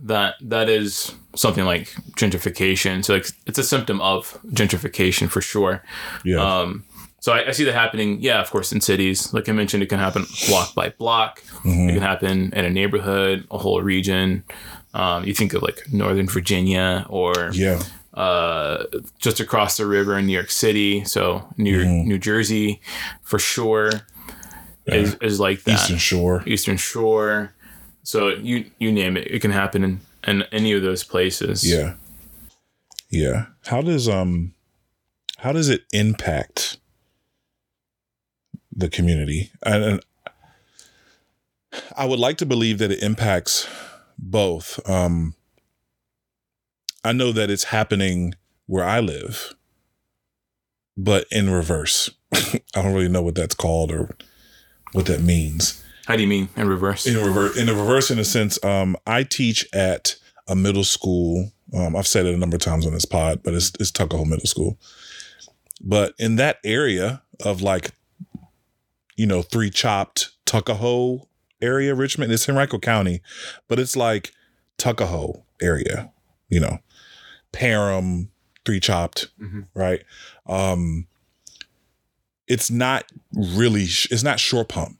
That 0.00 0.36
that 0.40 0.68
is 0.68 1.12
something 1.34 1.64
like 1.64 1.88
gentrification. 2.16 3.04
So 3.04 3.14
like, 3.14 3.26
it's 3.46 3.58
a 3.58 3.64
symptom 3.64 4.00
of 4.00 4.38
gentrification 4.46 5.28
for 5.28 5.40
sure. 5.40 5.82
yeah. 6.24 6.38
Um, 6.60 6.84
so 7.20 7.32
I, 7.32 7.48
I 7.48 7.50
see 7.50 7.64
that 7.64 7.74
happening. 7.74 8.20
Yeah, 8.20 8.40
of 8.40 8.50
course, 8.50 8.72
in 8.72 8.80
cities, 8.80 9.32
like 9.34 9.48
I 9.48 9.52
mentioned, 9.52 9.82
it 9.82 9.86
can 9.86 9.98
happen 9.98 10.24
block 10.48 10.74
by 10.74 10.90
block. 10.90 11.42
It 11.64 11.92
can 11.92 12.02
happen 12.02 12.52
in 12.52 12.64
a 12.64 12.70
neighborhood, 12.70 13.46
a 13.50 13.58
whole 13.58 13.82
region. 13.82 14.44
Um, 14.94 15.24
you 15.24 15.34
think 15.34 15.52
of 15.52 15.62
like 15.62 15.92
Northern 15.92 16.28
Virginia 16.28 17.04
or 17.08 17.50
yeah. 17.52 17.82
uh, 18.14 18.84
just 19.18 19.40
across 19.40 19.76
the 19.76 19.86
river 19.86 20.16
in 20.16 20.26
New 20.26 20.32
York 20.32 20.50
City. 20.50 21.04
So 21.04 21.46
New 21.56 21.84
New 21.84 22.18
Jersey, 22.18 22.80
for 23.22 23.38
sure, 23.38 23.90
is, 24.86 25.14
is 25.16 25.40
like 25.40 25.64
that. 25.64 25.74
Eastern 25.74 25.98
Shore. 25.98 26.42
Eastern 26.46 26.76
Shore. 26.76 27.52
So 28.04 28.28
you 28.28 28.70
you 28.78 28.92
name 28.92 29.16
it, 29.16 29.26
it 29.26 29.40
can 29.40 29.50
happen 29.50 29.84
in, 29.84 30.00
in 30.26 30.42
any 30.52 30.72
of 30.72 30.82
those 30.82 31.04
places. 31.04 31.68
Yeah. 31.68 31.94
Yeah. 33.10 33.46
How 33.66 33.82
does 33.82 34.08
um 34.08 34.54
how 35.38 35.52
does 35.52 35.68
it 35.68 35.82
impact 35.92 36.78
the 38.78 38.88
community? 38.88 39.50
And, 39.62 39.84
and 39.84 40.00
I 41.96 42.06
would 42.06 42.18
like 42.18 42.38
to 42.38 42.46
believe 42.46 42.78
that 42.78 42.90
it 42.90 43.02
impacts 43.02 43.68
both. 44.18 44.80
Um 44.88 45.34
I 47.04 47.12
know 47.12 47.32
that 47.32 47.50
it's 47.50 47.64
happening 47.64 48.34
where 48.66 48.84
I 48.84 49.00
live, 49.00 49.54
but 50.96 51.26
in 51.30 51.48
reverse. 51.50 52.10
I 52.34 52.60
don't 52.74 52.92
really 52.92 53.08
know 53.08 53.22
what 53.22 53.34
that's 53.34 53.54
called 53.54 53.90
or 53.92 54.16
what 54.92 55.06
that 55.06 55.20
means 55.20 55.82
How 56.06 56.16
do 56.16 56.22
you 56.22 56.28
mean 56.28 56.48
in 56.56 56.68
reverse? 56.68 57.06
in 57.06 57.16
reverse 57.16 57.56
in 57.58 57.66
the 57.66 57.74
reverse 57.74 58.10
in 58.10 58.18
a 58.18 58.24
sense 58.24 58.62
um 58.64 58.96
i 59.06 59.22
teach 59.22 59.66
at 59.74 60.16
a 60.46 60.56
middle 60.56 60.84
school 60.84 61.52
um 61.74 61.94
i've 61.94 62.06
said 62.06 62.24
it 62.26 62.34
a 62.34 62.38
number 62.38 62.56
of 62.56 62.62
times 62.62 62.86
on 62.86 62.92
this 62.94 63.04
pod 63.04 63.42
but 63.42 63.52
it's 63.54 63.70
it's 63.80 63.90
tuckahoe 63.90 64.24
middle 64.24 64.46
school 64.46 64.78
but 65.80 66.14
in 66.18 66.36
that 66.36 66.58
area 66.64 67.22
of 67.44 67.60
like 67.62 67.90
you 69.18 69.26
know 69.26 69.42
Three 69.42 69.70
Chopt 69.70 70.30
tuckahoe 70.46 71.26
area 71.60 71.94
richmond 71.94 72.32
it's 72.32 72.48
henrico 72.48 72.78
county 72.78 73.20
but 73.68 73.78
it's 73.78 73.96
like 73.96 74.32
tuckahoe 74.78 75.42
area 75.60 76.10
you 76.48 76.60
know 76.60 76.78
Parham, 77.52 78.30
Three 78.64 78.80
Chopt 78.80 79.28
Mhm. 79.40 79.66
right 79.74 80.02
um 80.46 81.06
it's 82.46 82.70
not 82.70 83.04
really 83.34 83.82
it's 83.82 84.22
not 84.22 84.40
short 84.40 84.68
pump 84.68 84.98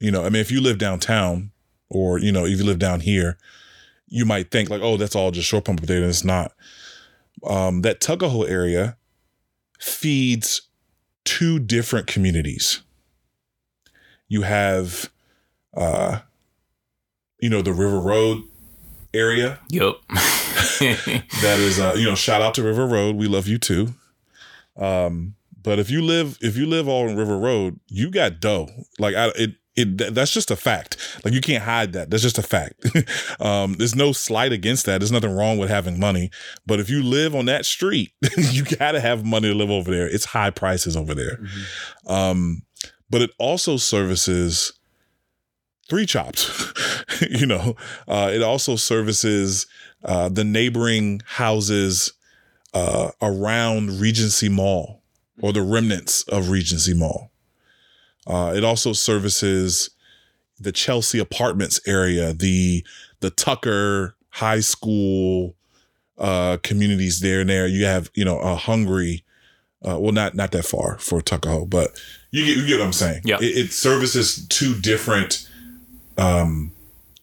you 0.00 0.10
know, 0.10 0.20
I 0.22 0.28
mean, 0.28 0.42
if 0.42 0.50
you 0.50 0.60
live 0.60 0.76
downtown 0.76 1.50
or, 1.88 2.18
you 2.18 2.30
know, 2.30 2.44
if 2.44 2.58
you 2.58 2.64
live 2.64 2.78
down 2.80 3.00
here, 3.00 3.38
you 4.06 4.26
might 4.26 4.50
think 4.50 4.68
like, 4.68 4.82
oh, 4.82 4.98
that's 4.98 5.16
all 5.16 5.30
just 5.30 5.48
short 5.48 5.64
pump 5.64 5.80
potato. 5.80 6.02
And 6.02 6.10
it's 6.10 6.24
not. 6.24 6.52
Um, 7.46 7.80
that 7.82 8.02
Tuckahoe 8.02 8.42
area 8.42 8.98
feeds 9.80 10.62
two 11.24 11.58
different 11.58 12.06
communities. 12.06 12.82
You 14.28 14.42
have, 14.42 15.10
uh, 15.76 16.20
you 17.40 17.50
know, 17.50 17.62
the 17.62 17.72
River 17.72 18.00
Road 18.00 18.42
area. 19.12 19.58
Yep. 19.70 19.94
That 20.80 21.58
is, 21.60 21.78
uh, 21.78 21.94
you 21.96 22.04
know, 22.04 22.14
shout 22.14 22.42
out 22.42 22.54
to 22.54 22.62
River 22.62 22.86
Road. 22.86 23.16
We 23.16 23.26
love 23.28 23.46
you 23.46 23.58
too. 23.58 23.94
Um, 24.76 25.34
but 25.62 25.78
if 25.78 25.90
you 25.90 26.02
live, 26.02 26.38
if 26.40 26.56
you 26.56 26.66
live 26.66 26.88
all 26.88 27.08
in 27.08 27.16
River 27.16 27.38
Road, 27.38 27.78
you 27.86 28.10
got 28.10 28.40
dough. 28.40 28.68
Like 28.98 29.14
I, 29.14 29.28
it, 29.36 29.54
It 29.76 30.14
that's 30.14 30.32
just 30.32 30.50
a 30.50 30.56
fact. 30.56 30.96
Like 31.24 31.32
you 31.34 31.40
can't 31.40 31.62
hide 31.64 31.92
that. 31.94 32.10
That's 32.10 32.22
just 32.22 32.38
a 32.38 32.42
fact. 32.42 32.84
um, 33.40 33.74
there's 33.74 33.94
no 33.94 34.12
slight 34.12 34.52
against 34.52 34.86
that. 34.86 34.98
There's 34.98 35.12
nothing 35.12 35.34
wrong 35.34 35.58
with 35.58 35.68
having 35.68 35.98
money, 35.98 36.30
but 36.66 36.80
if 36.80 36.90
you 36.90 37.02
live 37.02 37.34
on 37.34 37.46
that 37.46 37.64
street, 37.66 38.12
you 38.36 38.64
gotta 38.64 39.00
have 39.00 39.24
money 39.24 39.48
to 39.48 39.54
live 39.54 39.70
over 39.70 39.90
there. 39.90 40.06
It's 40.06 40.26
high 40.26 40.50
prices 40.50 40.96
over 40.96 41.14
there. 41.14 41.38
Mm-hmm. 41.38 42.12
Um, 42.12 42.62
but 43.14 43.22
it 43.22 43.30
also 43.38 43.76
services 43.76 44.72
three 45.88 46.04
chops. 46.04 46.72
you 47.30 47.46
know, 47.46 47.76
uh, 48.08 48.28
it 48.34 48.42
also 48.42 48.74
services 48.74 49.68
uh, 50.02 50.28
the 50.28 50.42
neighboring 50.42 51.22
houses 51.24 52.12
uh, 52.74 53.12
around 53.22 54.00
Regency 54.00 54.48
Mall 54.48 55.00
or 55.40 55.52
the 55.52 55.62
remnants 55.62 56.22
of 56.22 56.48
Regency 56.48 56.92
Mall. 56.92 57.30
Uh, 58.26 58.52
it 58.56 58.64
also 58.64 58.92
services 58.92 59.90
the 60.58 60.72
Chelsea 60.72 61.20
Apartments 61.20 61.80
area, 61.86 62.32
the 62.32 62.84
the 63.20 63.30
Tucker 63.30 64.16
High 64.30 64.58
School 64.58 65.54
uh, 66.18 66.56
communities 66.64 67.20
there 67.20 67.42
and 67.42 67.48
there. 67.48 67.68
You 67.68 67.84
have 67.84 68.10
you 68.14 68.24
know 68.24 68.40
a 68.40 68.56
Hungary, 68.56 69.22
uh, 69.88 70.00
well 70.00 70.10
not 70.10 70.34
not 70.34 70.50
that 70.50 70.64
far 70.64 70.98
for 70.98 71.22
Tuckahoe, 71.22 71.66
but 71.66 71.96
you 72.34 72.44
get, 72.44 72.56
you 72.56 72.66
get 72.66 72.78
what 72.80 72.86
I'm 72.86 72.92
saying. 72.92 73.22
Yeah. 73.24 73.36
it, 73.40 73.56
it 73.56 73.72
services 73.72 74.46
two 74.48 74.74
different 74.74 75.48
um, 76.18 76.72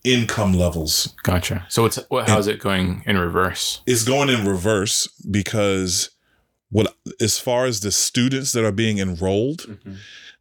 income 0.05 0.53
levels. 0.53 1.13
Gotcha. 1.23 1.65
So 1.67 1.85
it's 1.85 1.97
what? 2.07 2.29
How's 2.29 2.47
it 2.47 2.59
going 2.59 3.03
in 3.05 3.17
reverse? 3.17 3.81
It's 3.85 4.03
going 4.03 4.29
in 4.29 4.45
reverse 4.45 5.07
because 5.29 6.11
what 6.69 6.95
as 7.19 7.37
far 7.37 7.65
as 7.65 7.81
the 7.81 7.91
students 7.91 8.53
that 8.53 8.63
are 8.63 8.71
being 8.71 8.99
enrolled, 8.99 9.77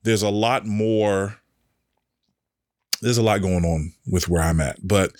there's 0.04 0.22
a 0.22 0.30
lot 0.30 0.66
more 0.66 1.40
there's 3.02 3.18
a 3.18 3.22
lot 3.22 3.40
going 3.40 3.64
on 3.64 3.92
with 4.06 4.28
where 4.28 4.42
I'm 4.42 4.60
at, 4.60 4.86
but 4.86 5.12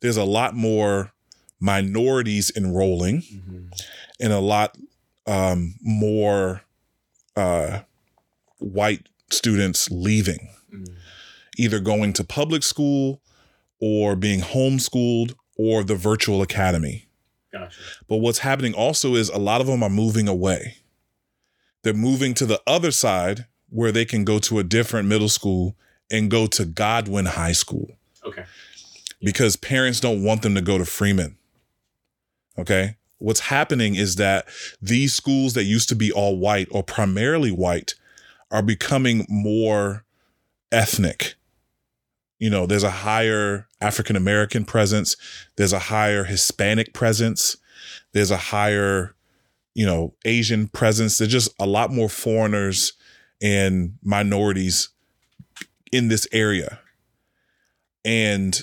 there's 0.00 0.16
a 0.16 0.24
lot 0.24 0.56
more 0.56 1.12
minorities 1.60 2.50
enrolling 2.56 3.22
and 4.18 4.32
a 4.32 4.40
lot 4.40 4.76
um, 5.26 5.74
more 5.80 6.62
uh, 7.36 7.80
white 8.58 9.08
students 9.30 9.90
leaving, 9.90 10.48
mm. 10.72 10.88
either 11.56 11.80
going 11.80 12.12
to 12.14 12.24
public 12.24 12.62
school 12.62 13.20
or 13.80 14.16
being 14.16 14.40
homeschooled 14.40 15.34
or 15.56 15.84
the 15.84 15.94
virtual 15.96 16.42
academy. 16.42 17.06
Gotcha. 17.52 17.78
But 18.08 18.18
what's 18.18 18.38
happening 18.40 18.74
also 18.74 19.14
is 19.14 19.28
a 19.28 19.38
lot 19.38 19.60
of 19.60 19.66
them 19.66 19.82
are 19.82 19.90
moving 19.90 20.28
away. 20.28 20.78
They're 21.82 21.94
moving 21.94 22.34
to 22.34 22.46
the 22.46 22.60
other 22.66 22.90
side 22.90 23.46
where 23.68 23.92
they 23.92 24.04
can 24.04 24.24
go 24.24 24.38
to 24.40 24.58
a 24.58 24.64
different 24.64 25.08
middle 25.08 25.28
school 25.28 25.76
and 26.10 26.30
go 26.30 26.46
to 26.46 26.64
Godwin 26.64 27.26
High 27.26 27.52
School 27.52 27.90
Okay. 28.24 28.44
because 29.20 29.56
parents 29.56 30.00
don't 30.00 30.22
want 30.22 30.42
them 30.42 30.54
to 30.54 30.60
go 30.60 30.78
to 30.78 30.84
Freeman. 30.84 31.36
Okay. 32.58 32.96
What's 33.18 33.40
happening 33.40 33.94
is 33.94 34.16
that 34.16 34.46
these 34.80 35.14
schools 35.14 35.54
that 35.54 35.64
used 35.64 35.88
to 35.88 35.94
be 35.94 36.12
all 36.12 36.36
white 36.38 36.68
or 36.70 36.82
primarily 36.82 37.50
white 37.50 37.94
are 38.50 38.62
becoming 38.62 39.26
more 39.28 40.04
ethnic. 40.72 41.34
You 42.38 42.50
know, 42.50 42.66
there's 42.66 42.82
a 42.82 42.90
higher 42.90 43.66
African 43.80 44.16
American 44.16 44.64
presence, 44.64 45.16
there's 45.56 45.72
a 45.72 45.78
higher 45.78 46.24
Hispanic 46.24 46.92
presence, 46.92 47.56
there's 48.12 48.30
a 48.30 48.36
higher, 48.36 49.14
you 49.74 49.86
know, 49.86 50.14
Asian 50.24 50.68
presence. 50.68 51.18
There's 51.18 51.30
just 51.30 51.54
a 51.58 51.66
lot 51.66 51.92
more 51.92 52.08
foreigners 52.08 52.94
and 53.42 53.98
minorities 54.02 54.88
in 55.92 56.08
this 56.08 56.26
area. 56.32 56.80
And 58.04 58.58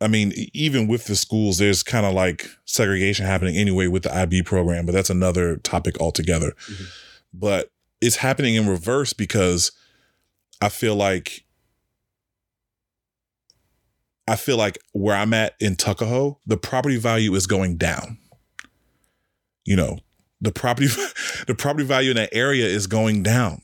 I 0.00 0.08
mean, 0.08 0.32
even 0.52 0.86
with 0.86 1.06
the 1.06 1.16
schools, 1.16 1.58
there's 1.58 1.82
kind 1.82 2.06
of 2.06 2.12
like 2.12 2.46
segregation 2.64 3.26
happening 3.26 3.56
anyway 3.56 3.86
with 3.88 4.02
the 4.04 4.14
IB 4.14 4.42
program, 4.42 4.86
but 4.86 4.92
that's 4.92 5.10
another 5.10 5.56
topic 5.56 6.00
altogether. 6.00 6.52
Mhm. 6.68 6.86
But 7.34 7.71
it's 8.02 8.16
happening 8.16 8.56
in 8.56 8.68
reverse 8.68 9.14
because 9.14 9.72
I 10.60 10.68
feel 10.68 10.94
like 10.94 11.44
I 14.28 14.36
feel 14.36 14.56
like 14.56 14.78
where 14.92 15.16
I'm 15.16 15.32
at 15.32 15.54
in 15.58 15.76
Tuckahoe, 15.76 16.38
the 16.46 16.56
property 16.56 16.96
value 16.96 17.34
is 17.34 17.46
going 17.46 17.76
down. 17.76 18.18
You 19.64 19.76
know, 19.76 19.98
the 20.40 20.52
property 20.52 20.88
the 21.46 21.54
property 21.54 21.84
value 21.84 22.10
in 22.10 22.16
that 22.16 22.34
area 22.34 22.66
is 22.66 22.86
going 22.86 23.22
down. 23.22 23.62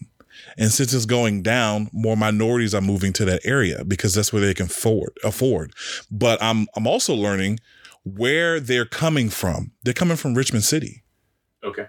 And 0.56 0.70
since 0.70 0.92
it's 0.92 1.06
going 1.06 1.42
down, 1.42 1.90
more 1.92 2.16
minorities 2.16 2.74
are 2.74 2.80
moving 2.80 3.12
to 3.14 3.24
that 3.24 3.40
area 3.44 3.84
because 3.84 4.14
that's 4.14 4.32
where 4.32 4.42
they 4.42 4.54
can 4.54 4.66
afford 4.66 5.12
afford. 5.24 5.74
But 6.10 6.42
I'm 6.42 6.68
I'm 6.76 6.86
also 6.86 7.14
learning 7.14 7.58
where 8.04 8.60
they're 8.60 8.86
coming 8.86 9.28
from. 9.28 9.72
They're 9.82 9.92
coming 9.92 10.16
from 10.16 10.34
Richmond 10.34 10.64
City 10.64 11.02
Okay. 11.64 11.86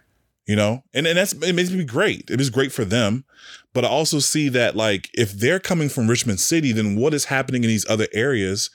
You 0.49 0.55
know? 0.55 0.83
And, 0.95 1.05
and 1.05 1.15
that's 1.15 1.33
it 1.33 1.53
makes 1.53 1.69
me 1.69 1.83
great. 1.83 2.31
It 2.31 2.41
is 2.41 2.49
great 2.49 2.71
for 2.71 2.83
them. 2.83 3.23
But 3.71 3.85
i 3.85 3.87
also 3.87 4.17
see 4.17 4.49
that 4.49 4.75
like 4.75 5.11
if 5.13 5.31
they're 5.31 5.59
coming 5.59 5.89
from 5.89 6.07
richmond 6.09 6.39
city 6.39 6.71
then 6.71 6.95
what 6.95 7.13
is 7.13 7.25
happening 7.25 7.63
in 7.63 7.67
these 7.67 7.87
other 7.87 8.07
areas 8.13 8.71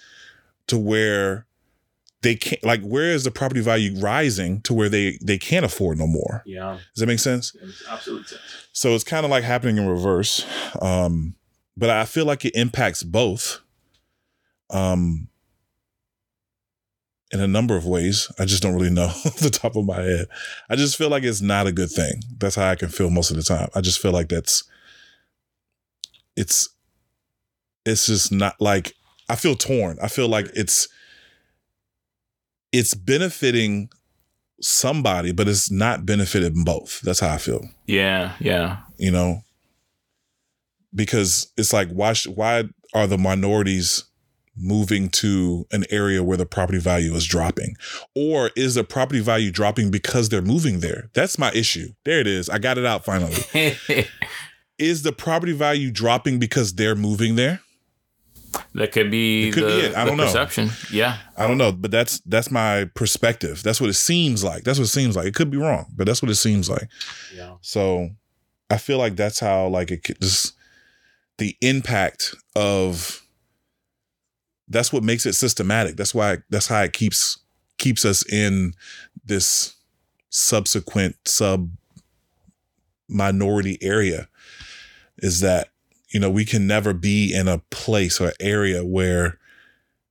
to 0.69 0.79
where 0.79 1.47
they 2.23 2.37
can't 2.37 2.63
like 2.63 2.81
where 2.83 3.11
is 3.11 3.25
the 3.25 3.33
property 3.33 3.61
value 3.61 3.99
rising 3.99 4.61
to 4.63 4.73
where 4.73 4.89
they 4.89 5.19
they 5.21 5.37
can't 5.37 5.65
afford 5.65 5.99
no 5.99 6.07
more? 6.07 6.43
Yeah. 6.47 6.79
does 6.95 7.01
that 7.01 7.07
make 7.07 7.19
sense? 7.19 7.57
Absolutely 7.91 8.29
sense. 8.29 8.41
so 8.73 8.95
it's 8.95 9.05
kind 9.05 9.25
of 9.27 9.31
like 9.31 9.43
happening 9.43 9.77
in 9.77 9.89
reverse. 9.89 10.47
Um 10.81 11.35
but 11.77 11.91
i 11.91 12.05
feel 12.05 12.25
like 12.25 12.45
it 12.45 12.55
impacts 12.55 13.03
both. 13.03 13.61
Um 14.71 15.29
in 17.33 17.41
a 17.41 17.49
number 17.49 17.77
of 17.77 17.87
ways. 17.87 18.31
I 18.39 18.45
just 18.45 18.63
don't 18.63 18.75
really 18.75 18.91
know 18.91 19.05
off 19.27 19.37
the 19.37 19.51
top 19.51 19.77
of 19.77 19.85
my 19.85 20.01
head. 20.01 20.27
I 20.71 20.77
just 20.77 20.97
feel 20.97 21.09
like 21.09 21.23
it's 21.25 21.41
not 21.41 21.67
a 21.67 21.73
good 21.73 21.91
thing. 21.91 22.21
That's 22.39 22.57
how 22.57 22.71
i 22.71 22.75
can 22.75 22.89
feel 22.89 23.11
most 23.11 23.31
of 23.31 23.37
the 23.37 23.43
time. 23.43 23.69
I 23.75 23.81
just 23.81 24.01
feel 24.01 24.13
like 24.13 24.29
that's 24.29 24.65
it's 26.37 26.69
it's 27.87 28.07
just 28.07 28.33
not 28.33 28.55
like 28.61 28.93
i 29.29 29.37
feel 29.37 29.55
torn. 29.55 29.99
I 30.03 30.09
feel 30.09 30.29
like 30.29 30.47
it's 30.55 30.89
it's 32.73 32.95
benefiting 32.95 33.89
somebody 34.61 35.33
but 35.33 35.49
it's 35.49 35.71
not 35.71 36.07
benefiting 36.07 36.65
both. 36.65 37.01
That's 37.03 37.21
how 37.21 37.35
i 37.35 37.39
feel. 37.39 37.63
Yeah. 37.87 38.33
Yeah. 38.39 38.79
you 38.97 39.11
know? 39.11 39.43
Because 40.95 41.53
it's 41.57 41.73
like 41.73 41.89
why 41.91 42.13
sh- 42.13 42.29
why 42.29 42.65
are 42.95 43.09
the 43.09 43.19
minorities 43.19 44.05
moving 44.57 45.09
to 45.09 45.67
an 45.73 45.85
area 45.91 46.23
where 46.23 46.37
the 46.37 46.47
property 46.47 46.79
value 46.79 47.13
is 47.15 47.27
dropping 47.27 47.75
or 48.15 48.51
is 48.57 48.75
the 48.77 48.85
property 48.85 49.21
value 49.21 49.51
dropping 49.51 49.91
because 49.91 50.29
they're 50.29 50.41
moving 50.43 50.81
there 50.81 51.11
that's 51.13 51.39
my 51.39 51.51
issue 51.53 51.89
there 52.05 52.21
it 52.21 52.27
is 52.27 52.49
i 52.49 52.59
got 52.59 52.79
it 52.79 52.87
out 52.87 53.05
finally 53.05 53.35
is 54.79 55.03
the 55.03 55.13
property 55.13 55.53
value 55.53 55.91
dropping 55.91 56.39
because 56.39 56.75
they're 56.75 56.95
moving 56.95 57.37
there 57.37 57.61
that 58.75 58.93
could 58.93 59.11
be 59.11 59.49
It 59.49 59.55
could 59.55 59.65
the, 59.65 59.69
be 59.69 59.81
it. 59.87 59.95
I 59.97 60.05
the 60.05 60.11
don't 60.11 60.17
know. 60.19 60.25
perception. 60.27 60.71
Yeah. 60.93 61.19
i 61.37 61.47
don't 61.49 61.59
know 61.59 61.73
but 61.73 61.91
that's 61.91 62.21
that's 62.21 62.51
my 62.53 62.85
perspective 62.95 63.63
that's 63.65 63.81
what 63.81 63.91
it 63.91 63.95
seems 63.95 64.45
like 64.45 64.63
that's 64.63 64.79
what 64.79 64.85
it 64.85 64.91
seems 64.93 65.17
like 65.17 65.27
it 65.27 65.35
could 65.35 65.51
be 65.51 65.57
wrong 65.57 65.87
but 65.97 66.07
that's 66.07 66.23
what 66.23 66.31
it 66.31 66.37
seems 66.37 66.71
like 66.71 66.89
Yeah. 67.35 67.55
So 67.61 68.11
I 68.71 68.79
feel 68.79 68.99
like 68.99 69.17
that's 69.17 69.41
how 69.41 69.67
like 69.69 69.91
it 69.91 70.05
could- 70.05 70.21
just 70.21 70.53
the 71.39 71.57
impact 71.61 72.35
of 72.55 73.21
that's 74.75 74.93
what 74.93 75.05
makes 75.05 75.25
it 75.25 75.35
systematic. 75.35 75.97
That's 75.97 76.15
why 76.15 76.39
that's 76.51 76.67
how 76.67 76.83
it 76.83 76.93
keeps 76.93 77.39
keeps 77.79 78.05
us 78.05 78.29
in 78.31 78.75
this 79.25 79.77
subsequent 80.31 81.17
sub 81.27 81.71
minority 83.09 83.79
area 83.81 84.29
is 85.19 85.41
that 85.41 85.69
you 86.09 86.19
know 86.19 86.29
we 86.29 86.45
can 86.45 86.67
never 86.67 86.93
be 86.93 87.33
in 87.33 87.47
a 87.47 87.59
place 87.71 88.21
or 88.21 88.33
area 88.41 88.85
where 88.85 89.39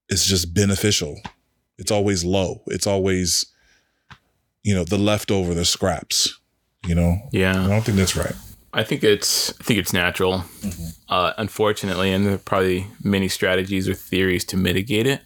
it's 0.07 0.25
just 0.25 0.53
beneficial. 0.53 1.19
It's 1.77 1.91
always 1.91 2.23
low. 2.23 2.61
It's 2.67 2.87
always 2.87 3.45
you 4.63 4.73
know 4.73 4.85
the 4.85 4.97
leftover, 4.97 5.53
the 5.53 5.65
scraps. 5.65 6.39
You 6.87 6.95
know, 6.95 7.17
yeah 7.31 7.65
I 7.65 7.67
don't 7.67 7.81
think 7.81 7.97
that's 7.97 8.15
right. 8.15 8.35
I 8.73 8.83
think 8.83 9.03
it's 9.03 9.51
I 9.59 9.63
think 9.63 9.79
it's 9.79 9.93
natural. 9.93 10.43
Uh, 11.07 11.33
unfortunately, 11.37 12.11
and 12.11 12.25
there 12.25 12.33
are 12.33 12.39
probably 12.39 12.87
many 13.03 13.27
strategies 13.27 13.87
or 13.87 13.93
theories 13.93 14.43
to 14.45 14.57
mitigate 14.57 15.05
it. 15.05 15.21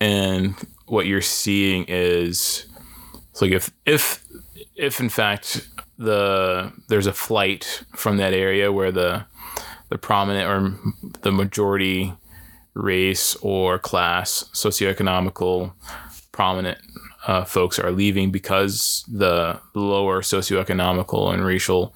And 0.00 0.54
what 0.86 1.06
you're 1.06 1.20
seeing 1.20 1.84
is 1.88 2.66
it's 3.30 3.42
like 3.42 3.52
if 3.52 3.70
if 3.84 4.24
if 4.74 5.00
in 5.00 5.10
fact 5.10 5.68
the 5.98 6.72
there's 6.88 7.06
a 7.06 7.12
flight 7.12 7.84
from 7.94 8.16
that 8.16 8.32
area 8.32 8.72
where 8.72 8.90
the 8.90 9.26
the 9.90 9.98
prominent 9.98 10.48
or 10.48 10.78
the 11.22 11.32
majority 11.32 12.14
race 12.74 13.36
or 13.42 13.78
class 13.78 14.44
socioeconomical 14.52 15.72
prominent 16.32 16.78
uh, 17.26 17.44
folks 17.44 17.78
are 17.78 17.90
leaving 17.90 18.30
because 18.30 19.04
the 19.08 19.58
lower 19.74 20.20
socioeconomical 20.20 21.32
and 21.32 21.44
racial 21.44 21.94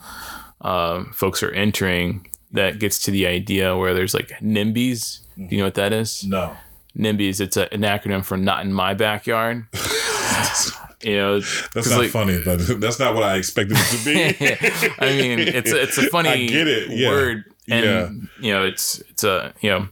uh, 0.60 1.04
folks 1.12 1.42
are 1.42 1.50
entering, 1.50 2.26
that 2.52 2.78
gets 2.78 2.98
to 3.02 3.10
the 3.10 3.26
idea 3.26 3.76
where 3.76 3.94
there's 3.94 4.14
like 4.14 4.28
NIMBYs. 4.40 5.20
Do 5.36 5.46
you 5.54 5.58
know 5.58 5.64
what 5.64 5.74
that 5.74 5.92
is? 5.92 6.24
No. 6.24 6.56
NIMBYs. 6.98 7.40
It's 7.40 7.56
a, 7.56 7.72
an 7.72 7.82
acronym 7.82 8.24
for 8.24 8.36
not 8.36 8.64
in 8.64 8.72
my 8.72 8.94
backyard. 8.94 9.66
you 11.02 11.16
know, 11.16 11.40
that's 11.40 11.88
not 11.90 11.98
like- 12.00 12.10
funny, 12.10 12.40
but 12.44 12.56
that's 12.80 12.98
not 12.98 13.14
what 13.14 13.22
I 13.22 13.36
expected 13.36 13.76
it 13.80 13.98
to 13.98 14.04
be. 14.04 14.94
I 14.98 15.10
mean, 15.16 15.38
it's 15.38 15.70
a, 15.72 15.82
it's 15.82 15.98
a 15.98 16.02
funny 16.10 16.28
I 16.28 16.46
get 16.46 16.66
it, 16.68 16.90
yeah. 16.90 17.08
word, 17.08 17.44
and 17.70 17.84
Yeah. 17.84 18.10
you 18.46 18.52
know, 18.52 18.64
it's 18.64 18.98
it's 19.10 19.24
a 19.24 19.52
you 19.60 19.70
know, 19.70 19.88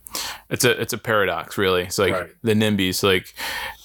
it's 0.50 0.64
a 0.64 0.80
it's 0.80 0.92
a 0.92 0.98
paradox, 0.98 1.56
really. 1.58 1.82
it's 1.82 1.98
like 1.98 2.12
Right. 2.12 2.30
the 2.42 2.52
NIMBYs, 2.54 3.02
like 3.02 3.34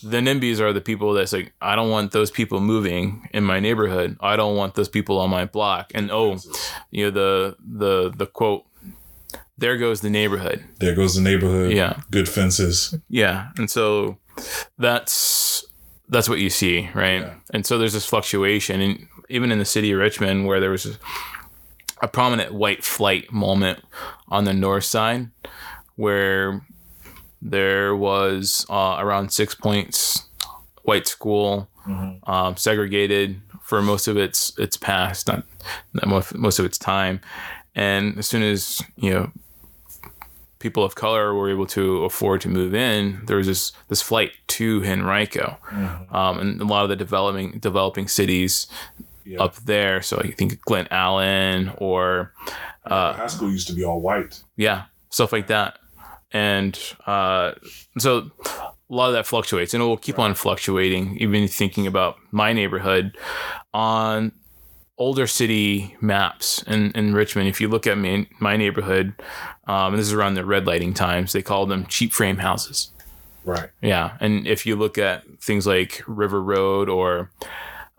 the 0.03 0.17
NIMBYs 0.17 0.59
are 0.59 0.73
the 0.73 0.81
people 0.81 1.13
that's 1.13 1.31
like, 1.33 1.53
I 1.61 1.75
don't 1.75 1.89
want 1.89 2.11
those 2.11 2.31
people 2.31 2.59
moving 2.59 3.27
in 3.33 3.43
my 3.43 3.59
neighborhood. 3.59 4.17
I 4.19 4.35
don't 4.35 4.55
want 4.55 4.75
those 4.75 4.89
people 4.89 5.17
on 5.19 5.29
my 5.29 5.45
block. 5.45 5.91
And 5.95 6.11
oh, 6.11 6.37
you 6.91 7.05
know, 7.05 7.11
the 7.11 7.55
the 7.65 8.11
the 8.15 8.25
quote, 8.25 8.65
there 9.57 9.77
goes 9.77 10.01
the 10.01 10.09
neighborhood. 10.09 10.63
there 10.79 10.95
goes 10.95 11.15
the 11.15 11.21
neighborhood. 11.21 11.71
Yeah. 11.73 12.01
Good 12.11 12.27
fences. 12.27 12.95
Yeah, 13.09 13.49
and 13.57 13.69
so 13.69 14.17
that's 14.77 15.65
that's 16.09 16.27
what 16.29 16.39
you 16.39 16.49
see, 16.49 16.89
right? 16.93 17.21
Yeah. 17.21 17.33
And 17.53 17.65
so 17.65 17.77
there's 17.77 17.93
this 17.93 18.05
fluctuation, 18.05 18.81
and 18.81 19.07
even 19.29 19.51
in 19.51 19.59
the 19.59 19.65
city 19.65 19.91
of 19.91 19.99
Richmond, 19.99 20.45
where 20.45 20.59
there 20.59 20.69
was 20.69 20.97
a, 22.03 22.07
prominent 22.07 22.53
white 22.53 22.83
flight 22.83 23.31
moment 23.31 23.79
on 24.27 24.43
the 24.43 24.53
north 24.53 24.83
side, 24.83 25.29
where 25.95 26.65
there 27.41 27.95
was 27.95 28.65
uh, 28.69 28.97
around 28.99 29.31
six 29.31 29.55
points 29.55 30.27
white 30.83 31.07
school, 31.07 31.69
um, 32.27 32.57
segregated 32.57 33.41
for 33.61 33.81
most 33.81 34.07
of 34.07 34.17
its 34.17 34.57
its 34.59 34.77
past, 34.77 35.27
not, 35.27 35.43
not 35.93 36.07
most, 36.07 36.35
most 36.35 36.59
of 36.59 36.65
its 36.65 36.77
time, 36.77 37.21
and 37.75 38.17
as 38.17 38.27
soon 38.27 38.43
as 38.43 38.81
you 38.97 39.09
know 39.09 39.31
people 40.59 40.83
of 40.85 40.95
color 40.95 41.33
were 41.33 41.49
able 41.49 41.65
to 41.65 42.05
afford 42.05 42.39
to 42.39 42.47
move 42.47 42.73
in, 42.73 43.21
there 43.25 43.37
was 43.37 43.47
this 43.47 43.71
this 43.89 44.01
flight 44.01 44.31
to 44.47 44.83
Henrico, 44.83 45.57
um, 46.11 46.39
and 46.39 46.61
a 46.61 46.65
lot 46.65 46.83
of 46.83 46.89
the 46.89 46.95
developing 46.95 47.59
developing 47.59 48.07
cities 48.07 48.67
Yeah. 49.25 49.41
up 49.41 49.55
there. 49.57 50.01
So 50.01 50.17
I 50.17 50.31
think 50.31 50.61
Glen 50.61 50.87
Allen 50.91 51.71
or 51.77 52.33
uh, 52.85 53.13
high 53.13 53.27
school 53.27 53.51
used 53.51 53.67
to 53.67 53.73
be 53.73 53.83
all 53.83 54.01
white. 54.01 54.41
yeah, 54.57 54.85
stuff 55.09 55.31
like 55.31 55.47
that. 55.47 55.79
And 56.31 56.77
uh, 57.05 57.53
so 57.99 58.31
a 58.45 58.73
lot 58.89 59.07
of 59.07 59.13
that 59.13 59.27
fluctuates 59.27 59.73
and 59.73 59.83
it 59.83 59.85
will 59.85 59.97
keep 59.97 60.19
on 60.19 60.33
fluctuating, 60.33 61.17
even 61.17 61.47
thinking 61.47 61.87
about 61.87 62.17
my 62.31 62.53
neighborhood 62.53 63.17
on 63.73 64.31
older 64.97 65.27
city 65.27 65.95
maps 66.01 66.63
in, 66.63 66.91
in 66.91 67.13
Richmond. 67.13 67.49
If 67.49 67.61
you 67.61 67.67
look 67.67 67.87
at 67.87 67.97
me, 67.97 68.27
my 68.39 68.57
neighborhood, 68.57 69.13
um, 69.67 69.93
and 69.93 69.99
this 69.99 70.07
is 70.07 70.13
around 70.13 70.35
the 70.35 70.41
redlining 70.41 70.95
times, 70.95 71.33
they 71.33 71.41
call 71.41 71.65
them 71.65 71.85
cheap 71.87 72.13
frame 72.13 72.37
houses. 72.37 72.91
Right. 73.45 73.69
Yeah, 73.81 74.17
and 74.19 74.47
if 74.47 74.65
you 74.65 74.75
look 74.75 74.97
at 74.97 75.23
things 75.41 75.67
like 75.67 76.01
River 76.07 76.41
Road 76.41 76.89
or 76.89 77.31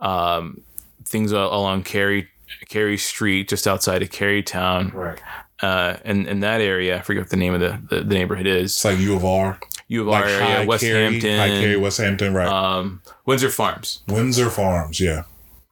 um, 0.01 0.63
things 1.05 1.33
along 1.33 1.83
Cary 1.85 2.29
Cary 2.69 2.97
Street, 2.99 3.49
just 3.49 3.67
outside 3.67 4.03
of 4.03 4.11
Carytown, 4.11 4.93
Right. 4.93 5.19
uh, 5.63 5.97
in 6.05 6.27
in 6.27 6.41
that 6.41 6.61
area, 6.61 6.99
I 6.99 7.03
forget 7.03 7.23
what 7.23 7.31
the 7.31 7.37
name 7.37 7.55
of 7.55 7.61
the, 7.61 7.81
the, 7.89 8.03
the 8.05 8.15
neighborhood 8.15 8.47
is. 8.47 8.73
It's 8.73 8.85
like 8.85 8.99
U 8.99 9.17
of 9.17 9.25
R. 9.25 9.59
U 9.89 10.01
of 10.03 10.07
Like 10.09 10.25
R 10.25 10.31
area, 10.31 10.45
High 10.59 10.65
West 10.67 10.83
Cary, 10.85 11.03
Hampton, 11.05 11.39
High 11.39 11.49
Cary, 11.49 11.77
West 11.77 11.99
Hampton, 11.99 12.33
right. 12.35 12.49
um, 12.49 13.03
Windsor 13.27 13.51
Farms. 13.51 14.03
Windsor 14.09 14.49
Farms, 14.51 14.99
yeah. 15.01 15.25